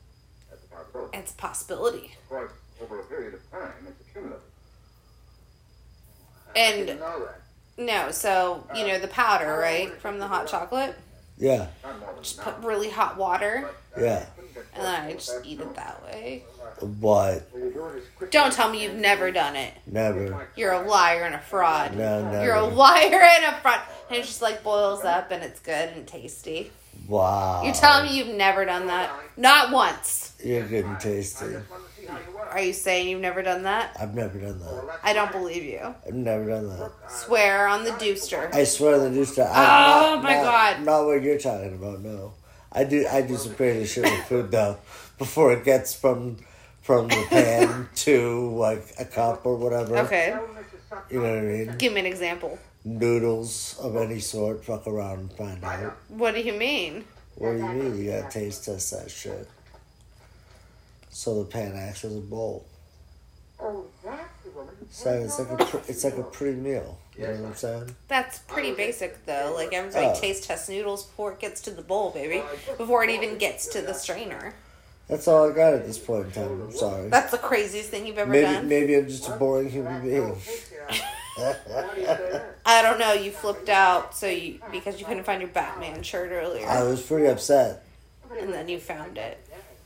That's 0.50 0.64
a 0.64 0.68
possibility. 0.76 1.18
it's 1.20 1.32
a 1.32 1.36
possibility. 1.36 2.12
Of 2.24 2.30
course, 2.30 2.52
over 2.82 3.00
a 3.00 3.04
period 3.04 3.34
of 3.34 3.52
time, 3.52 3.72
it's 3.88 4.02
accumulative. 4.10 4.42
And- 6.56 6.86
didn't 6.88 7.00
know 7.00 7.20
that. 7.26 7.36
No, 7.78 8.12
so 8.12 8.68
you 8.76 8.86
know 8.88 9.00
the 9.00 9.08
powder, 9.08 9.58
right, 9.58 9.94
from 10.02 10.20
the 10.20 10.28
hot 10.28 10.48
chocolate. 10.48 10.96
Yeah. 11.38 11.68
Not 11.84 12.00
more 12.00 12.14
than 12.14 12.24
Just 12.24 12.42
put 12.42 12.58
really 12.58 12.90
hot 12.90 13.16
water, 13.16 13.70
uh, 13.98 14.02
Yeah. 14.02 14.26
and 14.76 14.84
then 14.86 15.06
I 15.06 15.14
just 15.14 15.34
eat 15.46 15.62
it 15.62 15.74
that 15.76 16.04
way. 16.04 16.44
What? 16.82 17.50
Do 17.54 17.68
it 17.68 17.98
as 17.98 18.04
quickly 18.18 18.28
Don't 18.32 18.52
tell 18.52 18.70
me 18.70 18.84
you've 18.84 18.96
never 18.96 19.32
done 19.32 19.56
it. 19.56 19.74
Never. 19.86 20.50
You're 20.58 20.74
a 20.74 20.82
liar 20.82 21.24
and 21.24 21.36
a 21.36 21.40
fraud. 21.40 21.96
No, 21.96 22.24
never. 22.30 22.44
You're 22.44 22.56
a 22.56 22.64
liar 22.68 23.22
and 23.22 23.46
a 23.46 23.58
fraud. 23.62 23.80
And 24.10 24.18
it 24.18 24.26
just 24.26 24.42
like 24.42 24.62
boils 24.64 25.06
up 25.06 25.32
and 25.32 25.42
it's 25.44 25.60
good 25.62 25.90
and 25.90 26.06
tasty. 26.06 26.72
Wow. 27.08 27.64
You're 27.64 27.74
telling 27.74 28.06
me 28.10 28.18
you've 28.18 28.36
never 28.36 28.66
done 28.66 28.88
that? 28.88 29.12
Not 29.38 29.72
once. 29.72 30.36
You're 30.44 30.68
good 30.68 30.86
and 30.86 31.00
tasty. 31.00 31.46
I 31.46 31.50
just 31.52 31.70
want 31.70 31.84
to 31.84 32.02
see 32.02 32.08
how 32.08 32.18
you 32.18 32.36
work. 32.36 32.54
Are 32.54 32.62
you 32.62 32.74
saying 32.74 33.10
you've 33.10 33.22
never 33.22 33.42
done 33.42 33.64
that? 33.64 33.96
I've 34.00 34.14
never 34.14 34.40
done 34.40 34.60
that. 34.60 35.00
I 35.04 35.14
don't 35.14 35.32
believe 35.32 35.64
you. 35.64 35.94
I've 36.08 36.14
never 36.14 36.46
done 36.48 36.68
that. 36.70 36.92
Swear 37.10 37.68
on 37.68 37.84
the 37.84 37.92
Dooster. 37.92 38.50
I 38.54 38.64
swear 38.64 39.02
on 39.02 39.14
the 39.14 39.26
stuff. 39.26 39.50
Oh, 39.52 40.22
my 40.22 40.34
God. 40.34 40.82
Not 40.84 41.06
what 41.06 41.22
you're 41.24 41.40
talking 41.40 41.74
about. 41.76 42.02
No, 42.02 42.34
I 42.72 42.84
do. 42.84 43.06
I 43.10 43.22
do 43.22 43.38
some 43.38 43.56
crazy 43.56 43.86
shit 43.86 44.04
with 44.04 44.26
food 44.26 44.52
though. 44.52 44.78
Before 45.18 45.52
it 45.52 45.64
gets 45.66 45.94
from 45.94 46.38
from 46.82 47.08
the 47.08 47.26
pan 47.30 47.90
to 47.96 48.50
like 48.56 48.84
a 49.00 49.06
cup 49.06 49.46
or 49.46 49.58
whatever. 49.58 49.98
Okay. 50.00 50.32
Tell 50.32 50.48
Mrs. 50.48 50.90
Sutton 50.90 51.04
You 51.12 51.22
know 51.22 51.36
what 51.36 51.44
I 51.44 51.48
mean? 51.48 51.76
Give 51.78 51.94
me 51.94 52.00
an 52.00 52.06
example. 52.06 52.58
Noodles 53.00 53.78
of 53.80 53.96
any 53.96 54.20
sort. 54.20 54.66
Fuck 54.66 54.88
around 54.88 55.20
and 55.20 55.34
find 55.34 55.64
out. 55.64 55.98
What 56.08 56.34
do 56.34 56.42
you 56.42 56.54
mean? 56.54 57.06
What 57.36 57.52
do 57.52 57.58
you 57.60 57.66
mean? 57.70 58.04
You 58.04 58.12
gotta 58.12 58.32
taste 58.32 58.66
test 58.66 58.92
that 58.92 59.12
shit. 59.12 59.48
So 61.10 61.44
the 61.44 61.50
pan 61.50 61.76
acts 61.76 62.04
as 62.04 62.16
a 62.16 62.20
bowl. 62.20 62.66
Oh, 63.62 63.86
that's 64.04 64.44
the 64.44 64.52
woman 64.52 64.74
who 64.80 64.86
So 64.90 65.12
it's 65.12 65.38
like 65.40 65.50
a 65.60 65.66
pre- 65.66 65.80
it's 65.88 66.04
like 66.04 66.18
a 66.18 66.24
pre 66.24 66.52
meal. 66.54 66.98
You 67.18 67.28
know 67.28 67.34
what 67.34 67.46
I'm 67.50 67.56
saying? 67.56 67.96
That's 68.08 68.40
pretty 68.40 68.74
basic 68.74 69.26
though. 69.26 69.54
Like 69.56 69.74
everybody 69.74 70.06
Oh. 70.08 70.20
taste 70.20 70.46
tests 70.46 70.70
noodles 70.70 71.04
before 71.06 71.34
it 71.34 71.40
gets 71.40 71.62
to 71.62 71.72
the 71.72 71.82
bowl, 71.82 72.10
baby. 72.12 72.42
Before 72.78 73.04
it 73.04 73.10
even 73.10 73.38
gets 73.38 73.68
to 73.68 73.82
the 73.82 73.94
strainer. 73.94 74.54
That's 75.10 75.28
all 75.28 75.50
I 75.52 75.54
got 75.56 75.74
at 75.74 75.86
this 75.86 75.98
point 75.98 76.28
in 76.28 76.32
time. 76.32 76.62
I'm 76.62 76.72
sorry. 76.72 77.10
That's 77.10 77.32
the 77.32 77.38
craziest 77.40 77.90
thing 77.90 78.06
you've 78.08 78.18
ever 78.20 78.32
Maybe 78.32 78.44
done. 78.46 78.70
maybe 78.70 78.96
I'm 78.96 79.08
just 79.08 79.28
a 79.28 79.32
boring 79.34 79.70
human 79.70 80.02
being. 80.04 80.36
I 82.66 82.82
don't 82.82 83.00
know. 83.00 83.14
You 83.14 83.32
flipped 83.32 83.70
out 83.70 84.16
so 84.16 84.28
you 84.28 84.60
because 84.72 85.00
you 85.00 85.06
couldn't 85.06 85.24
find 85.24 85.42
your 85.42 85.50
Batman 85.52 86.04
shirt 86.04 86.32
earlier. 86.32 86.68
I 86.68 86.84
was 86.84 87.02
pretty 87.02 87.28
upset. 87.28 87.84
and 88.40 88.54
then 88.54 88.68
you 88.70 88.80
found 88.80 89.18
it. 89.18 89.38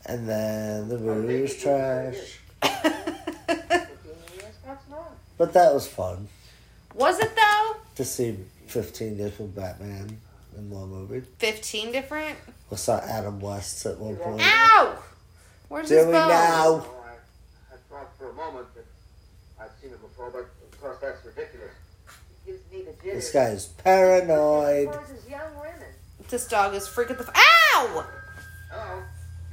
And 0.05 0.27
then 0.27 0.89
the 0.89 0.97
movie 0.97 1.41
was 1.43 1.55
trash. 1.55 2.39
Yes, 2.63 4.55
that's 4.65 4.89
not. 4.89 5.15
But 5.37 5.53
that 5.53 5.73
was 5.73 5.87
fun 5.87 6.27
Was 6.93 7.19
it 7.19 7.35
though? 7.35 7.75
to 7.95 8.03
see 8.05 8.37
15 8.67 9.17
different 9.17 9.55
Batman 9.55 10.17
in 10.57 10.69
one 10.69 10.89
movie. 10.89 11.21
Fifteen 11.39 11.91
different. 11.91 12.37
We 12.69 12.77
saw 12.77 12.99
Adam 12.99 13.39
West 13.39 13.85
at 13.85 13.97
one 13.97 14.15
point. 14.17 14.41
Ow! 14.43 14.97
Where's 15.69 15.89
his 15.89 16.01
Do 16.03 16.07
we 16.07 16.13
bone? 16.13 16.27
now? 16.27 16.75
I, 16.75 17.73
I 17.73 17.77
thought 17.89 18.11
for 18.17 18.29
a 18.29 18.33
moment 18.33 18.67
that 18.75 18.85
I'd 19.59 19.69
seen 19.81 19.91
it 19.91 20.01
before, 20.01 20.29
but 20.31 20.47
of 20.83 20.99
course 20.99 21.15
that's 21.15 21.25
ridiculous. 21.25 21.71
Gives 22.45 22.59
me 22.71 22.81
the 22.81 22.91
jitters. 23.01 23.13
This 23.13 23.31
guy's 23.31 23.65
paranoid. 23.67 24.91
Causes 24.91 25.29
young 25.29 25.55
women. 25.55 25.87
This 26.29 26.45
dog 26.47 26.73
is 26.73 26.87
freaking 26.87 27.17
the. 27.17 27.23
F- 27.23 27.35
Ow! 27.35 28.05
Hello, 28.69 29.03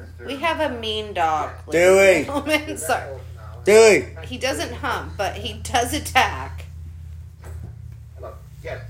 Mr. 0.00 0.26
We 0.26 0.36
have 0.36 0.60
a 0.60 0.80
mean 0.80 1.12
dog. 1.14 1.50
Dewey. 1.70 1.78
ladies 1.80 2.28
and 2.28 2.46
gentlemen. 2.46 2.78
Sorry. 2.78 3.20
Dewey! 3.64 4.16
He 4.26 4.38
doesn't 4.38 4.72
hump, 4.74 5.12
but 5.16 5.36
he 5.36 5.60
does 5.62 5.94
attack. 5.94 6.64
Hello. 8.16 8.34
Yes. 8.64 8.82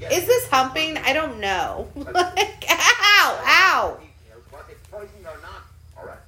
Yes. 0.00 0.12
Is 0.12 0.26
this 0.26 0.48
humping? 0.48 0.96
I 0.96 1.12
don't 1.12 1.38
know. 1.40 1.88
like, 1.96 2.64
ow! 2.70 3.42
Ow! 3.44 3.98
Details. 4.00 4.44
Was 4.52 4.64
it 4.70 4.90
poisoned 4.90 5.26
or 5.26 5.38
not? 5.42 5.64
All 5.98 6.06
right. 6.06 6.18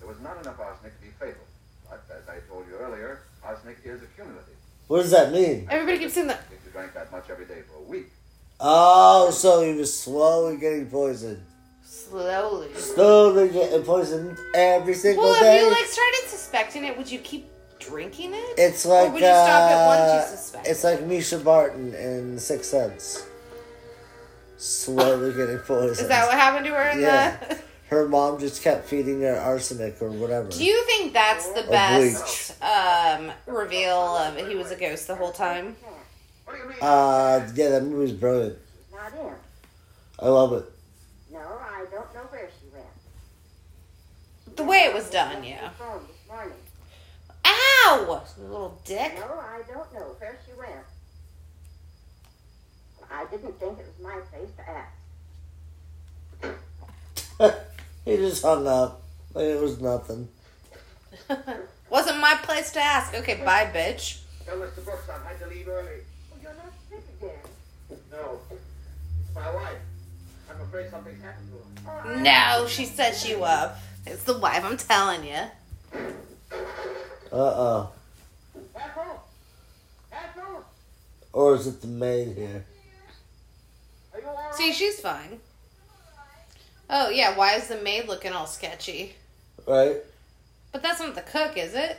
There 0.00 0.08
was 0.08 0.20
not 0.20 0.38
enough 0.42 0.60
arsenic 0.60 0.94
to 0.98 1.06
be 1.06 1.12
fatal. 1.18 1.40
But 1.88 2.04
as 2.10 2.28
I 2.28 2.40
told 2.50 2.66
you 2.68 2.76
earlier, 2.76 3.20
arsenic 3.46 3.78
is 3.84 4.02
accumulative. 4.02 4.54
What 4.88 5.02
does 5.02 5.10
that 5.12 5.32
mean? 5.32 5.66
Everybody 5.70 5.98
keeps 5.98 6.14
saying 6.14 6.26
that. 6.28 6.40
If 6.52 6.64
you 6.66 6.72
drank 6.72 6.94
that 6.94 7.10
much 7.12 7.30
every 7.30 7.46
day 7.46 7.62
for 7.70 7.78
a 7.78 7.82
week, 7.82 8.06
Oh, 8.58 9.30
so 9.30 9.62
he 9.62 9.74
was 9.74 9.96
slowly 9.98 10.56
getting 10.56 10.86
poisoned. 10.86 11.42
Slowly. 11.84 12.72
Slowly 12.74 13.48
getting 13.50 13.82
poisoned 13.82 14.38
every 14.54 14.94
single 14.94 15.24
day. 15.34 15.40
Well, 15.40 15.54
if 15.56 15.62
you 15.62 15.70
like 15.70 15.84
started 15.86 16.22
suspecting 16.28 16.84
it, 16.84 16.96
would 16.96 17.10
you 17.10 17.18
keep 17.18 17.48
drinking 17.78 18.32
it? 18.32 18.54
It's 18.56 18.86
like 18.86 19.08
or 19.08 19.12
would 19.12 19.20
you 19.20 19.26
stop 19.28 19.70
it 19.70 19.86
once 19.86 20.00
uh, 20.10 20.26
you 20.30 20.36
suspect? 20.36 20.68
It's 20.68 20.84
like 20.84 21.00
Mischa 21.00 21.44
Barton 21.44 21.94
in 21.94 22.38
Sixth 22.38 22.70
Sense. 22.70 23.26
Slowly 24.56 25.34
getting 25.34 25.58
poisoned. 25.58 26.00
Is 26.00 26.08
that 26.08 26.26
what 26.26 26.34
happened 26.38 26.64
to 26.66 26.72
her 26.72 26.88
in 26.90 27.00
Yeah. 27.00 27.36
the? 27.36 27.58
Her 27.96 28.06
mom 28.06 28.38
just 28.38 28.62
kept 28.62 28.86
feeding 28.86 29.22
her 29.22 29.36
arsenic 29.38 30.02
or 30.02 30.10
whatever. 30.10 30.50
Do 30.50 30.62
you 30.62 30.84
think 30.84 31.14
that's 31.14 31.48
the 31.52 31.66
Or 31.66 31.70
best 31.70 32.62
um, 32.62 33.32
reveal 33.46 33.96
of 33.96 34.36
he 34.36 34.54
was 34.54 34.70
a 34.70 34.76
ghost 34.76 35.06
the 35.06 35.14
whole 35.14 35.32
time? 35.32 35.76
what 36.44 36.56
do 36.56 36.62
you 36.62 36.68
mean? 36.68 36.76
Uh, 36.82 37.50
yeah, 37.54 37.70
that 37.70 37.84
movie's 37.84 38.12
brilliant. 38.12 38.58
Not 38.92 39.14
in. 39.14 39.32
I 40.18 40.28
love 40.28 40.52
it. 40.52 40.64
No, 41.32 41.38
I 41.38 41.86
don't 41.90 42.12
know 42.14 42.20
where 42.28 42.50
she 42.60 42.68
went. 42.70 44.56
The 44.56 44.64
way 44.64 44.80
it 44.80 44.92
was 44.92 45.08
done, 45.08 45.42
yeah. 45.42 45.70
Phone 45.70 46.02
this 46.06 46.28
morning. 46.28 46.52
Ow! 47.46 48.22
You 48.36 48.44
little 48.44 48.78
dick. 48.84 49.14
No, 49.16 49.38
I 49.38 49.62
don't 49.66 49.90
know 49.94 50.14
where 50.18 50.38
she 50.44 50.52
went. 50.58 50.84
I 53.10 53.24
didn't 53.30 53.58
think 53.58 53.78
it 53.78 53.86
was 53.86 53.98
my 54.02 54.20
place 54.30 54.50
to 54.58 54.68
ask. 57.48 57.62
he 58.06 58.16
just 58.16 58.42
hung 58.42 58.66
up. 58.66 59.02
Like 59.34 59.44
it 59.44 59.60
was 59.60 59.80
nothing. 59.80 60.28
Wasn't 61.90 62.18
my 62.20 62.34
place 62.42 62.70
to 62.72 62.80
ask. 62.80 63.14
Okay, 63.14 63.42
bye, 63.44 63.70
bitch. 63.72 64.20
Tell 64.46 64.56
Mr. 64.56 64.84
Brooks 64.84 65.08
I 65.10 65.28
had 65.28 65.38
to 65.40 65.48
leave 65.48 65.68
early. 65.68 66.00
Well, 66.30 66.40
you're 66.42 66.54
not 66.54 66.72
sick 66.88 67.02
again. 67.20 68.00
No. 68.10 68.40
It's 68.50 69.34
my 69.34 69.54
wife. 69.54 69.76
I'm 70.50 70.60
afraid 70.62 70.90
something's 70.90 71.22
happened 71.22 71.48
to 71.76 71.90
her. 71.90 72.16
No, 72.20 72.66
she 72.68 72.86
set 72.86 73.28
you 73.28 73.44
up. 73.44 73.78
It's 74.06 74.22
the 74.22 74.38
wife, 74.38 74.64
I'm 74.64 74.76
telling 74.76 75.24
you. 75.24 75.42
Uh 77.32 77.36
uh 77.36 77.86
Ethel! 78.76 79.24
Ethel! 80.12 80.64
Or 81.32 81.56
is 81.56 81.66
it 81.66 81.80
the 81.80 81.88
maid 81.88 82.36
here? 82.36 82.64
Are 84.14 84.20
you 84.20 84.26
all 84.28 84.34
right? 84.34 84.54
See, 84.54 84.72
she's 84.72 85.00
fine. 85.00 85.40
Oh, 86.88 87.10
yeah, 87.10 87.36
why 87.36 87.54
is 87.54 87.68
the 87.68 87.76
maid 87.78 88.06
looking 88.08 88.32
all 88.32 88.46
sketchy? 88.46 89.14
Right? 89.66 89.96
But 90.72 90.82
that's 90.82 91.00
not 91.00 91.14
the 91.14 91.22
cook, 91.22 91.56
is 91.56 91.74
it? 91.74 91.98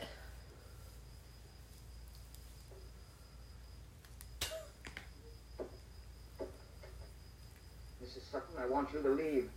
Mrs. 8.03 8.31
Sutton, 8.31 8.55
I 8.59 8.67
want 8.67 8.89
you 8.93 9.01
to 9.01 9.09
leave. 9.09 9.49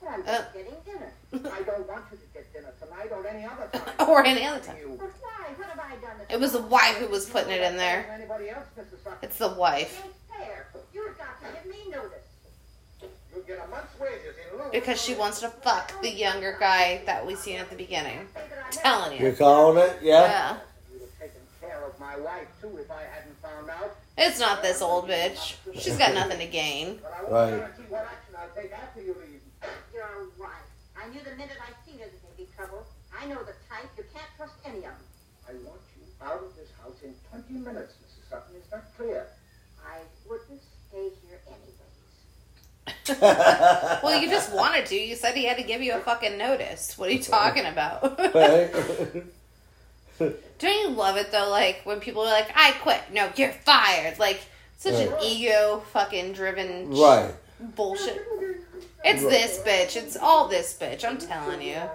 But 0.00 0.10
I'm 0.10 0.22
Uh. 0.26 0.42
getting 0.52 0.74
dinner. 0.84 1.12
I 1.32 1.62
don't 1.62 1.88
want 1.88 2.04
you 2.10 2.18
to 2.18 2.26
get 2.34 2.52
dinner 2.52 2.72
tonight 2.80 3.10
or 3.12 3.26
any 3.26 3.44
other 3.44 3.68
time. 3.72 3.94
Or 4.08 4.24
any 4.24 4.44
other 4.44 4.60
time. 4.60 4.76
You. 4.78 4.96
But 4.98 5.10
why? 5.20 5.52
What 5.56 5.68
have 5.68 5.78
I 5.78 5.96
done? 5.96 6.20
It 6.28 6.40
was 6.40 6.52
the 6.52 6.62
wife 6.62 6.96
who 6.96 7.06
was 7.06 7.28
putting 7.28 7.50
it 7.52 7.62
in 7.62 7.76
there. 7.76 8.06
Anybody 8.12 8.50
else, 8.50 8.66
Mrs. 8.76 9.02
Sutton? 9.04 9.18
It's 9.22 9.38
the 9.38 9.48
wife. 9.50 10.00
It 10.00 10.06
ain't 10.06 10.46
fair. 10.46 10.66
You've 10.92 11.16
got 11.16 11.40
to 11.40 11.46
give 11.52 11.66
me 11.66 11.90
notice. 11.90 12.18
You 13.34 13.42
get 13.46 13.64
a 13.64 13.68
month's 13.68 13.98
wages 13.98 14.10
in 14.10 14.10
lieu. 14.10 14.11
Because 14.70 15.00
she 15.02 15.14
wants 15.14 15.40
to 15.40 15.48
fuck 15.48 16.00
the 16.02 16.10
younger 16.10 16.56
guy 16.58 17.02
that 17.06 17.26
we 17.26 17.34
seen 17.34 17.58
at 17.58 17.68
the 17.70 17.76
beginning. 17.76 18.26
I 18.36 18.40
never- 18.40 18.62
Telling 18.70 19.12
you. 19.12 19.18
You're 19.20 19.30
you. 19.32 19.36
calling 19.36 19.78
it? 19.84 19.98
Yeah. 20.02 20.20
Yeah. 20.22 20.56
You'd 20.92 21.00
have 21.02 21.18
taken 21.18 21.40
care 21.60 21.82
of 21.84 21.98
my 22.00 22.16
wife, 22.16 22.48
too, 22.60 22.76
if 22.78 22.90
I 22.90 23.02
hadn't 23.02 23.36
found 23.42 23.68
out. 23.70 23.96
It's 24.16 24.38
not 24.40 24.62
this 24.62 24.80
old 24.82 25.08
bitch. 25.08 25.56
She's 25.78 25.96
got 25.96 26.14
nothing 26.14 26.38
to 26.38 26.46
gain. 26.46 27.00
But 27.02 27.12
I 27.12 27.20
won't 27.22 27.32
Right. 27.32 27.50
guarantee 27.50 27.82
what 27.88 28.02
action 28.02 28.34
I'll 28.38 28.62
take 28.62 28.72
after 28.72 29.00
you 29.02 29.14
leave. 29.20 29.40
You're 29.92 30.26
right. 30.38 30.64
I 30.96 31.08
knew 31.08 31.20
the 31.22 31.36
minute 31.36 31.56
I 31.60 31.72
seen 31.84 31.98
her 32.00 32.04
that 32.06 32.22
there'd 32.22 32.36
be 32.36 32.48
trouble. 32.56 32.86
I 33.12 33.26
know 33.26 33.42
the 33.42 33.54
type. 33.68 33.88
You 33.96 34.04
can't 34.12 34.28
trust 34.36 34.54
any 34.64 34.78
of 34.78 34.82
them. 34.96 35.04
I 35.48 35.52
want 35.68 35.80
you 35.96 36.02
out 36.24 36.42
of 36.42 36.54
this 36.56 36.68
house 36.80 36.96
in 37.02 37.14
20 37.30 37.54
minutes, 37.54 37.94
Mrs. 38.00 38.28
Sutton. 38.30 38.56
Is 38.56 38.68
that 38.70 38.84
clear? 38.96 39.26
I 39.84 39.98
wouldn't 40.28 40.62
stay 40.88 41.10
here 41.28 41.40
anyways. 41.46 42.91
Well, 43.08 44.20
you 44.20 44.28
just 44.30 44.52
wanted 44.52 44.86
to. 44.86 44.94
You 44.96 45.16
said 45.16 45.34
he 45.34 45.44
had 45.46 45.56
to 45.56 45.62
give 45.64 45.82
you 45.82 45.94
a 45.94 46.00
fucking 46.00 46.36
notice. 46.38 46.96
What 46.98 47.08
are 47.08 47.12
you 47.12 47.22
talking 47.22 47.66
about? 47.66 48.16
Don't 50.18 50.80
you 50.82 50.88
love 50.90 51.16
it 51.16 51.32
though? 51.32 51.48
Like 51.50 51.80
when 51.84 51.98
people 52.00 52.22
are 52.22 52.26
like, 52.32 52.50
"I 52.54 52.72
quit." 52.82 53.00
No, 53.12 53.28
you're 53.36 53.50
fired. 53.50 54.18
Like 54.18 54.40
such 54.78 54.94
an 54.94 55.12
ego 55.22 55.82
fucking 55.92 56.32
driven 56.34 56.90
right. 56.90 57.34
bullshit. 57.74 58.22
It's 59.04 59.22
this 59.22 59.58
bitch. 59.66 59.96
It's 60.00 60.16
all 60.16 60.46
this 60.48 60.76
bitch. 60.80 61.04
I'm 61.04 61.18
telling 61.18 61.60
you. 61.60 61.68
Yes, 61.68 61.90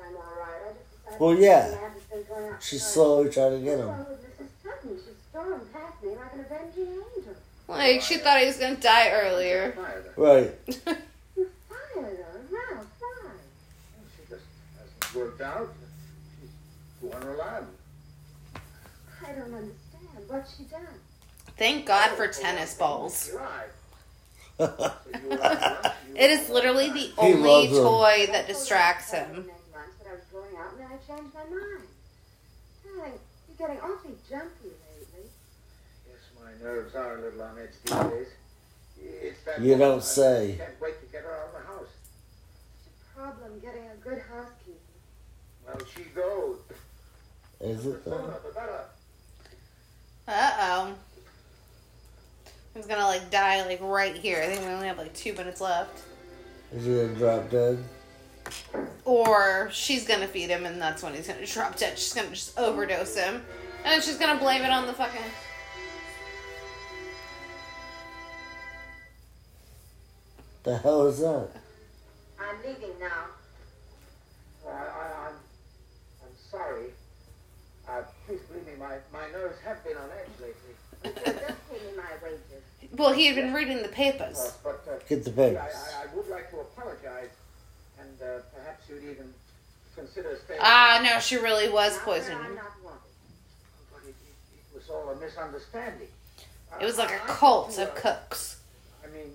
I'm 0.00 0.14
all 0.16 0.22
right. 0.38 0.68
I 0.68 0.72
just 0.72 0.90
decided 1.04 1.20
Well, 1.20 1.34
yeah. 1.34 1.66
I 1.66 1.82
haven't 1.82 2.10
been 2.10 2.24
going 2.28 2.52
out 2.52 2.62
She's 2.62 2.80
tonight. 2.80 2.92
slowly 2.92 3.30
trying 3.30 3.58
to 3.58 3.64
get 3.64 3.78
What's 3.78 3.98
him. 3.98 4.06
Like 7.72 7.80
an 7.80 7.96
avenging 7.96 7.96
angel. 7.96 7.96
Like 7.96 8.02
she 8.02 8.16
thought 8.18 8.38
he 8.40 8.46
was 8.46 8.56
gonna 8.58 8.76
die 8.76 9.10
earlier. 9.10 9.72
Fired 9.72 10.04
her. 10.04 10.12
Right. 10.16 10.52
You 11.36 11.50
fired 11.68 12.16
her. 12.18 12.40
Ralph, 12.50 12.86
why? 12.98 13.30
She 14.16 14.22
just 14.28 14.44
hasn't 14.78 15.14
worked 15.14 15.40
out. 15.40 15.72
She's 16.40 16.50
too 17.00 17.12
unreliable. 17.16 17.66
I 19.24 19.32
don't 19.32 19.42
understand. 19.54 20.28
What's 20.28 20.56
she 20.56 20.64
done? 20.64 20.80
Thank 21.58 21.86
God 21.86 22.10
for 22.16 22.28
tennis 22.28 22.74
balls. 22.74 23.28
You're 23.32 23.40
right. 23.40 23.68
So 24.58 24.64
you 25.22 25.28
were 25.28 25.36
right. 25.36 25.92
You 26.08 26.14
It 26.16 26.20
were 26.20 26.28
is 26.42 26.48
literally 26.50 26.88
the 26.90 26.98
He 26.98 27.14
only 27.18 27.68
toy 27.68 28.26
that 28.32 28.46
distracts 28.46 29.12
I 29.12 29.18
him. 29.18 29.34
told 29.34 29.46
her 29.46 29.52
I 30.10 30.14
was 30.14 30.24
going 30.32 30.56
out, 30.58 30.72
and 30.74 30.84
I 30.86 30.96
changed 31.06 31.34
my 31.34 31.44
mind. 31.44 31.88
Darling, 32.84 33.18
you're 33.48 33.56
getting 33.68 33.80
awfully 33.82 34.14
jumpy 34.28 34.50
lately. 34.50 34.50
Yes, 34.50 34.60
my 34.61 34.61
nerves 36.62 36.94
are 36.94 37.18
a 37.18 37.20
little 37.20 37.42
on 37.42 37.58
edge 37.58 37.70
these 37.84 37.94
days. 38.10 38.26
It's 39.22 39.42
that 39.44 39.60
You 39.60 39.76
don't 39.76 39.98
I 39.98 40.02
say. 40.02 40.54
can't 40.58 40.80
wait 40.80 41.00
to 41.00 41.06
get 41.12 41.22
her 41.22 41.32
out 41.32 41.46
of 41.48 41.52
the 41.60 41.66
house. 41.66 41.88
It's 42.86 42.96
a 43.16 43.18
problem 43.20 43.58
getting 43.60 43.84
a 43.90 43.96
good 43.96 44.22
housekeeper. 44.30 44.78
Well, 45.66 45.78
she 45.94 46.02
goes. 46.14 46.58
Is 47.60 47.86
it 47.86 48.04
sooner 48.04 48.16
though? 48.16 48.48
the 48.48 48.54
better. 48.54 48.84
Uh 50.28 50.52
oh. 50.60 50.94
He's 52.74 52.86
gonna 52.86 53.06
like 53.06 53.30
die 53.30 53.64
like 53.66 53.80
right 53.82 54.16
here. 54.16 54.40
I 54.42 54.46
think 54.46 54.60
we 54.66 54.72
only 54.72 54.86
have 54.86 54.98
like 54.98 55.12
two 55.14 55.32
minutes 55.34 55.60
left. 55.60 56.02
Is 56.74 56.84
he 56.86 56.94
gonna 56.94 57.14
drop 57.14 57.50
dead? 57.50 57.78
Or 59.04 59.68
she's 59.72 60.06
gonna 60.06 60.26
feed 60.28 60.48
him 60.50 60.64
and 60.64 60.80
that's 60.80 61.02
when 61.02 61.14
he's 61.14 61.26
gonna 61.28 61.44
drop 61.46 61.76
dead. 61.76 61.98
She's 61.98 62.14
gonna 62.14 62.30
just 62.30 62.58
overdose 62.58 63.16
him. 63.16 63.34
And 63.84 63.92
then 63.92 64.00
she's 64.00 64.16
gonna 64.16 64.40
blame 64.40 64.62
it 64.62 64.70
on 64.70 64.86
the 64.86 64.92
fucking. 64.92 65.20
The 70.64 70.78
hell 70.78 71.06
is 71.06 71.18
that? 71.18 71.48
I'm 72.40 72.56
leaving 72.64 72.98
now. 73.00 73.26
I, 74.66 74.70
I, 74.70 75.26
I'm, 75.28 75.34
I'm 76.22 76.34
sorry. 76.50 76.86
Uh, 77.88 78.02
please 78.26 78.40
believe 78.48 78.66
me, 78.66 78.72
my, 78.78 78.96
my 79.12 79.28
nerves 79.32 79.58
have 79.64 79.82
been 79.84 79.96
on 79.96 80.08
edge 80.20 80.30
lately. 80.40 80.54
You 81.04 81.10
should 81.24 81.40
just 81.48 81.70
paid 81.70 81.82
me 81.82 81.96
my 81.96 82.04
wages. 82.22 82.62
Well, 82.96 83.12
he 83.12 83.26
had 83.26 83.34
been 83.36 83.52
reading 83.52 83.78
the 83.78 83.88
Uh, 83.88 83.92
papers. 83.92 84.52
but 84.62 84.84
uh, 84.88 84.98
Get 85.08 85.24
the 85.24 85.30
I, 85.32 85.34
papers. 85.34 85.74
I, 85.98 86.02
I 86.04 86.14
would 86.14 86.28
like 86.28 86.50
to 86.50 86.60
apologize, 86.60 87.30
and 87.98 88.10
uh, 88.22 88.40
perhaps 88.54 88.88
you'd 88.88 89.02
even 89.02 89.32
consider 89.96 90.38
staying. 90.44 90.60
Ah, 90.62 91.00
no, 91.02 91.18
she 91.18 91.36
really 91.36 91.68
was 91.68 91.96
Not 91.96 92.06
where 92.06 92.16
poisoning 92.18 92.38
I'm 92.38 92.44
him. 92.46 92.54
not 92.54 92.84
wanted. 92.84 93.00
But 93.92 94.02
it, 94.04 94.10
it, 94.10 94.14
it 94.54 94.78
was 94.78 94.88
all 94.90 95.10
a 95.10 95.16
misunderstanding. 95.16 96.08
It 96.80 96.84
was 96.84 96.98
like 96.98 97.10
a 97.10 97.18
cult 97.26 97.76
of 97.78 97.88
uh, 97.88 97.92
cooks. 97.94 98.60
I 99.04 99.08
mean, 99.12 99.32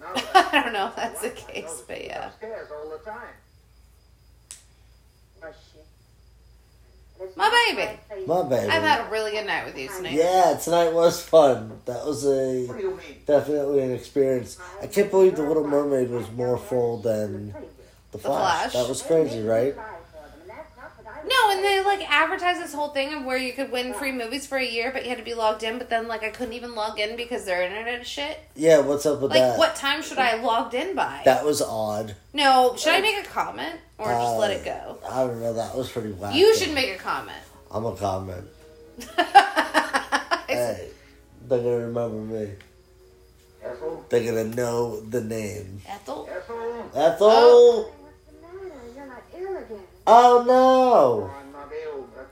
well, 0.00 0.14
now 0.14 0.50
I 0.50 0.62
don't 0.62 0.72
know 0.72 0.88
if 0.88 0.96
that's 0.96 1.20
the 1.22 1.30
case, 1.30 1.82
but 1.86 2.04
yeah. 2.04 2.28
Upstairs 2.28 2.68
all 2.70 2.90
the 2.90 2.98
time. 2.98 3.34
Was 5.42 5.54
she? 5.72 5.78
It's 7.22 7.36
My 7.36 7.64
baby. 7.68 8.26
My 8.26 8.42
baby. 8.42 8.68
I've 8.70 8.82
had 8.82 9.06
a 9.06 9.10
really 9.10 9.32
good 9.32 9.46
night 9.46 9.66
with 9.66 9.76
you 9.76 9.88
tonight. 9.88 10.12
Yeah, 10.12 10.58
tonight 10.62 10.92
was 10.92 11.22
fun. 11.22 11.80
That 11.84 12.06
was 12.06 12.24
a 12.24 12.66
do 12.66 12.74
you 12.78 12.90
mean? 12.90 13.00
definitely 13.26 13.80
an 13.80 13.92
experience. 13.92 14.58
I 14.82 14.86
can't 14.86 15.10
believe 15.10 15.36
the 15.36 15.42
Little 15.42 15.66
Mermaid 15.66 16.10
was 16.10 16.30
more 16.30 16.56
full 16.56 16.98
than 16.98 17.54
the 18.12 18.18
Flash. 18.18 18.72
Flash. 18.72 18.72
That 18.72 18.88
was 18.88 19.02
crazy, 19.02 19.42
right? 19.42 19.76
No, 21.30 21.50
and 21.52 21.64
they 21.64 21.80
like 21.84 22.10
advertise 22.10 22.58
this 22.58 22.74
whole 22.74 22.88
thing 22.88 23.14
of 23.14 23.24
where 23.24 23.36
you 23.36 23.52
could 23.52 23.70
win 23.70 23.94
free 23.94 24.10
movies 24.10 24.46
for 24.46 24.58
a 24.58 24.66
year, 24.66 24.90
but 24.92 25.04
you 25.04 25.10
had 25.10 25.18
to 25.18 25.24
be 25.24 25.34
logged 25.34 25.62
in. 25.62 25.78
But 25.78 25.88
then, 25.88 26.08
like, 26.08 26.24
I 26.24 26.30
couldn't 26.30 26.54
even 26.54 26.74
log 26.74 26.98
in 26.98 27.16
because 27.16 27.44
their 27.44 27.62
internet 27.62 28.00
is 28.00 28.08
shit. 28.08 28.40
Yeah, 28.56 28.80
what's 28.80 29.06
up 29.06 29.20
with 29.20 29.30
that? 29.32 29.38
Like, 29.38 29.50
that? 29.52 29.58
what 29.58 29.76
time 29.76 30.02
should 30.02 30.18
I 30.18 30.26
have 30.26 30.42
logged 30.42 30.74
in 30.74 30.96
by? 30.96 31.22
That 31.24 31.44
was 31.44 31.62
odd. 31.62 32.16
no, 32.32 32.74
should 32.76 32.92
I 32.92 33.00
make 33.00 33.18
a 33.24 33.28
comment 33.28 33.76
or 33.96 34.08
just 34.08 34.38
let 34.38 34.50
it 34.50 34.64
go? 34.64 34.98
Uh, 35.04 35.08
I 35.08 35.26
don't 35.26 35.40
know. 35.40 35.52
That 35.54 35.76
was 35.76 35.88
pretty 35.90 36.10
wacky. 36.10 36.34
You 36.34 36.56
should 36.56 36.74
make 36.74 36.90
a 36.94 36.98
comment. 36.98 37.38
I'm 37.70 37.84
a 37.86 37.94
comment. 37.96 38.46
Hey, 40.50 40.88
they're 41.46 41.58
gonna 41.58 41.86
remember 41.86 42.16
me. 42.34 42.50
Ethel? 43.62 44.04
They're 44.08 44.24
gonna 44.24 44.44
know 44.52 45.00
the 45.00 45.20
name. 45.20 45.80
Ethel. 45.88 46.28
Ethel? 46.28 46.90
Ethel. 46.92 47.28
Oh. 47.30 47.92
What's 48.00 48.16
the 48.26 48.32
matter? 48.42 48.74
You're 48.96 49.06
not 49.06 49.22
ill 49.32 49.56
again. 49.58 49.84
Oh 50.06 50.40
Oh, 50.40 50.44
no! 50.44 50.52
Oh, 50.54 51.34
I'm 51.40 51.52
not 51.52 51.70
ill, 51.84 52.08
but 52.14 52.28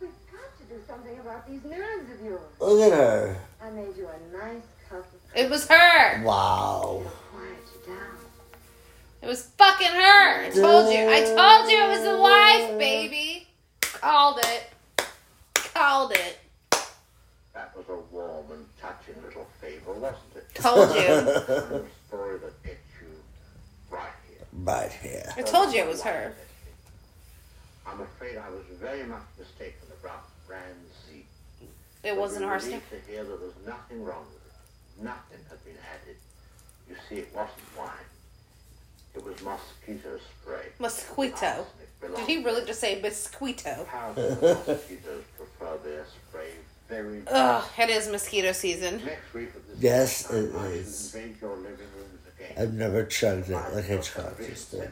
We've 0.00 0.10
got 0.30 0.58
to 0.58 0.64
do 0.74 0.80
something 0.86 1.18
about 1.18 1.48
these 1.48 1.64
nerves 1.64 2.10
of 2.12 2.24
yours. 2.24 2.40
Look 2.60 2.92
at 2.92 2.96
her. 2.98 3.36
I 3.62 3.70
made 3.70 3.96
you 3.96 4.08
a 4.08 4.36
nice 4.36 4.62
cup 4.88 5.00
of 5.00 5.36
It 5.36 5.50
was 5.50 5.66
her. 5.68 6.22
Wow. 6.24 7.02
quiet 7.32 7.56
you 7.74 7.94
down. 7.94 8.16
It 9.22 9.26
was 9.26 9.42
fucking 9.56 9.86
her. 9.88 10.44
I 10.46 10.50
told 10.50 10.92
you. 10.92 11.08
I 11.08 11.20
told 11.24 11.70
you 11.70 11.78
it 11.84 11.88
was 11.88 12.02
the 12.02 12.18
wife, 12.20 12.78
baby. 12.78 13.46
Called 13.80 14.38
it. 14.42 14.70
Called 15.54 16.12
it. 16.12 16.38
that 17.54 17.74
was 17.76 17.84
a 17.88 17.96
warm 18.14 18.44
and 18.52 18.66
touching 18.80 19.20
little 19.24 19.46
favor, 19.60 19.92
wasn't 19.92 20.20
it? 20.36 20.54
Told 20.54 20.90
you. 20.94 21.02
A 21.02 21.84
story 22.08 22.38
that 22.38 22.62
gets 22.62 22.78
you 23.00 23.08
right 23.90 24.10
here. 24.28 24.46
right 24.52 24.92
here. 24.92 25.32
I 25.36 25.42
told 25.42 25.72
you 25.72 25.80
it 25.82 25.88
was 25.88 26.02
her. 26.02 26.34
I'm 27.86 28.00
afraid 28.00 28.36
I 28.36 28.48
was 28.50 28.62
very 28.80 29.04
much 29.04 29.22
mistaken 29.38 29.88
about 30.00 30.24
brand 30.46 30.76
Z. 31.08 31.24
It 32.04 32.16
wasn't 32.16 32.42
But 32.42 32.46
we 32.48 32.52
arsenic. 32.52 32.82
relieved 32.90 33.06
to 33.06 33.12
hear 33.12 33.24
there 33.24 33.36
was 33.36 33.52
nothing 33.66 34.04
wrong 34.04 34.24
with 34.32 34.42
it. 34.46 35.04
Nothing 35.04 35.38
had 35.48 35.64
been 35.64 35.76
added. 35.94 36.16
You 36.88 36.96
see, 37.08 37.16
it 37.16 37.28
wasn't 37.34 37.58
wine. 37.78 37.88
It 39.14 39.24
was 39.24 39.40
mosquito 39.42 40.18
spray. 40.40 40.68
Mosquito. 40.78 41.66
Did 42.00 42.26
he 42.26 42.42
really 42.44 42.64
just 42.66 42.80
say 42.80 43.00
mosquito? 43.00 43.82
Apparently, 43.82 44.22
the 44.34 44.64
mosquitoes 44.66 45.24
prefer 45.36 45.76
their 45.84 46.04
spray 46.06 46.50
very 46.88 47.22
Ugh, 47.30 47.64
it 47.78 47.90
is 47.90 48.08
mosquito 48.08 48.52
season. 48.52 49.02
Next 49.04 49.32
week 49.32 49.50
at 49.54 49.66
this 49.68 49.78
Yes, 49.80 50.24
time, 50.24 50.36
it 50.36 50.54
I 50.56 50.62
should 50.68 50.76
is. 50.78 51.14
invade 51.14 51.40
your 51.40 51.56
living 51.56 51.78
rooms 51.96 52.20
again. 52.36 52.52
I've 52.58 52.74
never 52.74 53.04
chugged 53.04 53.48
it 53.50 53.54
I 53.54 53.68
like 53.68 53.72
shall 53.72 53.96
Hitchcock 53.96 54.36
convince 54.36 54.48
just 54.64 54.70
did. 54.72 54.90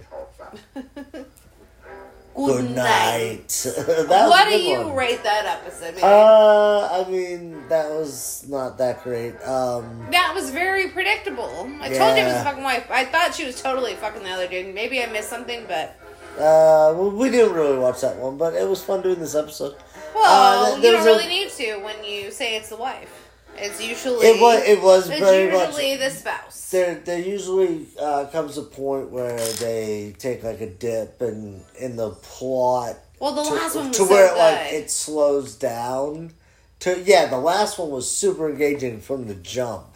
Good 2.46 2.70
night. 2.76 3.48
that 4.08 4.28
What 4.28 4.48
do 4.48 4.58
you 4.60 4.78
one. 4.82 4.94
rate 4.94 5.22
that 5.22 5.46
episode? 5.46 5.94
baby? 5.94 6.02
Uh, 6.02 6.88
I 7.04 7.08
mean, 7.10 7.68
that 7.68 7.90
was 7.90 8.44
not 8.48 8.78
that 8.78 9.02
great. 9.04 9.34
Um, 9.46 10.06
that 10.10 10.34
was 10.34 10.50
very 10.50 10.88
predictable. 10.88 11.70
I 11.80 11.88
told 11.88 12.16
you 12.16 12.22
it 12.22 12.26
was 12.26 12.34
Yeah. 12.34 12.44
fucking 12.44 12.62
wife. 12.62 12.86
I 12.90 13.04
thought 13.04 13.34
she 13.34 13.44
was 13.44 13.60
totally 13.60 13.94
fucking 13.94 14.22
the 14.22 14.30
other 14.30 14.46
dude. 14.48 14.74
Maybe 14.74 15.02
I 15.02 15.06
missed 15.06 15.28
something, 15.30 15.64
but 15.68 15.96
uh, 16.38 16.94
well, 16.96 17.10
we 17.10 17.30
didn't 17.30 17.54
really 17.54 17.78
watch 17.78 18.00
that 18.02 18.16
one, 18.16 18.36
but 18.38 18.54
it 18.54 18.66
was 18.68 18.82
fun 18.82 19.02
doing 19.02 19.18
this 19.18 19.34
episode. 19.34 19.74
well, 20.14 20.64
Uh, 20.64 20.70
th- 20.76 20.84
you 20.84 20.92
don't 20.92 21.02
a- 21.02 21.04
really 21.04 21.26
need 21.26 21.50
to 21.50 21.76
when 21.78 22.02
you 22.04 22.30
say 22.30 22.56
it's 22.56 22.68
the 22.70 22.76
wife. 22.76 23.19
It's 23.56 23.82
usually 23.82 24.26
It 24.26 24.40
was 24.40 24.62
it 24.66 24.82
was 24.82 25.10
it's 25.10 25.18
very 25.20 25.50
much 25.52 25.68
usually 25.68 25.96
the 25.96 26.10
spouse. 26.10 26.70
there 26.70 26.94
there 27.04 27.18
usually 27.18 27.86
uh, 28.00 28.26
comes 28.26 28.56
a 28.56 28.62
point 28.62 29.10
where 29.10 29.36
they 29.54 30.14
take 30.18 30.42
like 30.42 30.60
a 30.60 30.70
dip 30.70 31.20
and 31.20 31.62
in 31.78 31.96
the 31.96 32.10
plot 32.10 32.96
Well, 33.18 33.34
the 33.34 33.42
to, 33.44 33.54
last 33.54 33.74
one 33.76 33.88
was 33.88 33.96
to 33.98 34.04
so 34.04 34.10
where 34.10 34.28
good. 34.28 34.38
like 34.38 34.72
it 34.72 34.90
slows 34.90 35.54
down 35.56 36.32
to 36.80 37.00
yeah 37.04 37.26
the 37.26 37.38
last 37.38 37.78
one 37.78 37.90
was 37.90 38.10
super 38.10 38.48
engaging 38.48 39.00
from 39.00 39.26
the 39.26 39.34
jump 39.34 39.86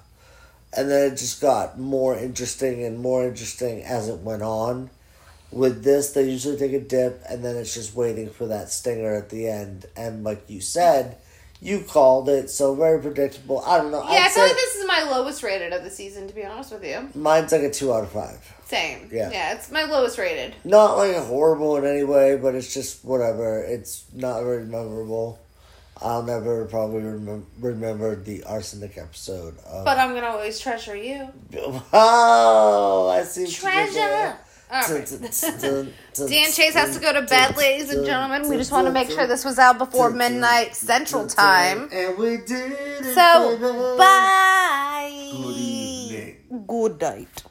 and 0.77 0.90
then 0.90 1.12
it 1.12 1.17
just 1.17 1.40
got 1.40 1.79
more 1.79 2.17
interesting 2.19 2.85
and 2.85 2.99
more 2.99 3.25
interesting 3.27 3.83
as 3.85 4.09
it 4.09 4.19
went 4.19 4.43
on 4.43 4.90
with 5.51 5.85
this 5.85 6.12
they 6.12 6.29
usually 6.29 6.57
take 6.59 6.73
a 6.73 6.81
dip 6.81 7.23
and 7.31 7.43
then 7.45 7.57
it's 7.57 7.73
just 7.75 7.95
waiting 7.95 8.29
for 8.29 8.47
that 8.49 8.69
stinger 8.71 9.14
at 9.14 9.31
the 9.31 9.49
end 9.49 9.87
and 9.97 10.23
like 10.25 10.51
you 10.51 10.61
said 10.61 11.17
you 11.64 11.81
called 11.81 12.29
it 12.29 12.50
so 12.50 12.74
very 12.74 13.00
predictable 13.00 13.62
i 13.66 13.79
don't 13.79 13.90
know 13.90 14.03
yeah, 14.03 14.20
I 14.20 14.24
I'd 14.27 14.31
feel 14.33 14.44
like 14.44 14.53
this 14.53 14.74
is 14.77 14.87
my 14.87 15.03
lowest 15.11 15.42
rated 15.42 15.72
of 15.72 15.83
the 15.83 15.90
season. 15.90 16.29
To 16.29 16.35
be 16.35 16.44
honest 16.44 16.72
with 16.72 16.85
you, 16.85 17.09
mine's 17.14 17.53
like 17.53 17.62
a 17.62 17.70
two 17.70 17.92
out 17.92 18.05
of 18.05 18.11
five 18.11 18.55
same. 18.66 19.09
Yeah. 19.12 19.31
yeah, 19.31 19.55
it's 19.55 19.70
my 19.70 19.85
lowest 19.85 20.18
rated. 20.18 20.55
not 20.64 20.96
like 20.96 21.16
horrible 21.16 21.77
in 21.77 21.85
any 21.85 22.05
way, 22.05 22.37
but 22.37 22.55
it's 22.55 22.72
just 22.72 23.05
whatever. 23.05 23.62
It's 23.62 24.05
not 24.12 24.42
very 24.42 24.64
memorable. 24.64 25.38
I'll 26.03 26.22
never 26.22 26.64
probably 26.64 27.03
remem- 27.03 27.44
remember 27.61 28.16
the 28.16 28.42
arsenic 28.44 28.98
episode. 28.98 29.57
Of, 29.64 29.85
But 29.85 29.98
I'm 29.98 30.12
gonna 30.12 30.27
always 30.27 30.59
treasure 30.59 30.96
you. 30.96 31.29
oh, 31.92 33.09
I 33.09 33.22
see. 33.22 33.42
what 33.42 33.50
you 33.50 33.92
did 33.92 33.92
Treasure. 33.92 34.38
There. 34.70 34.79
All 34.79 34.88
Dun, 35.61 35.87
right. 36.18 36.29
Dan 36.29 36.53
Chase 36.53 36.74
has 36.74 36.94
to 36.96 37.00
go 37.00 37.12
to 37.12 37.22
bed, 37.22 37.57
ladies 37.57 37.90
and 37.90 38.05
gentlemen. 38.05 38.48
We 38.48 38.57
just 38.57 38.72
want 38.72 38.87
to 38.87 38.92
make 38.92 39.11
sure 39.11 39.27
this 39.27 39.44
was 39.44 39.59
out 39.59 39.79
before 39.79 40.11
dun, 40.11 40.18
dun, 40.18 40.33
midnight 40.33 40.74
Central 40.77 41.27
dun, 41.27 41.37
dun, 41.37 41.37
Time. 41.37 41.88
And 41.92 42.18
we 42.18 42.38
did 42.38 42.72
it. 42.72 43.14
So, 43.14 43.96
bye. 43.98 45.31
Good 45.33 45.57
evening. 45.57 46.64
Good 46.66 47.00
night. 47.00 47.44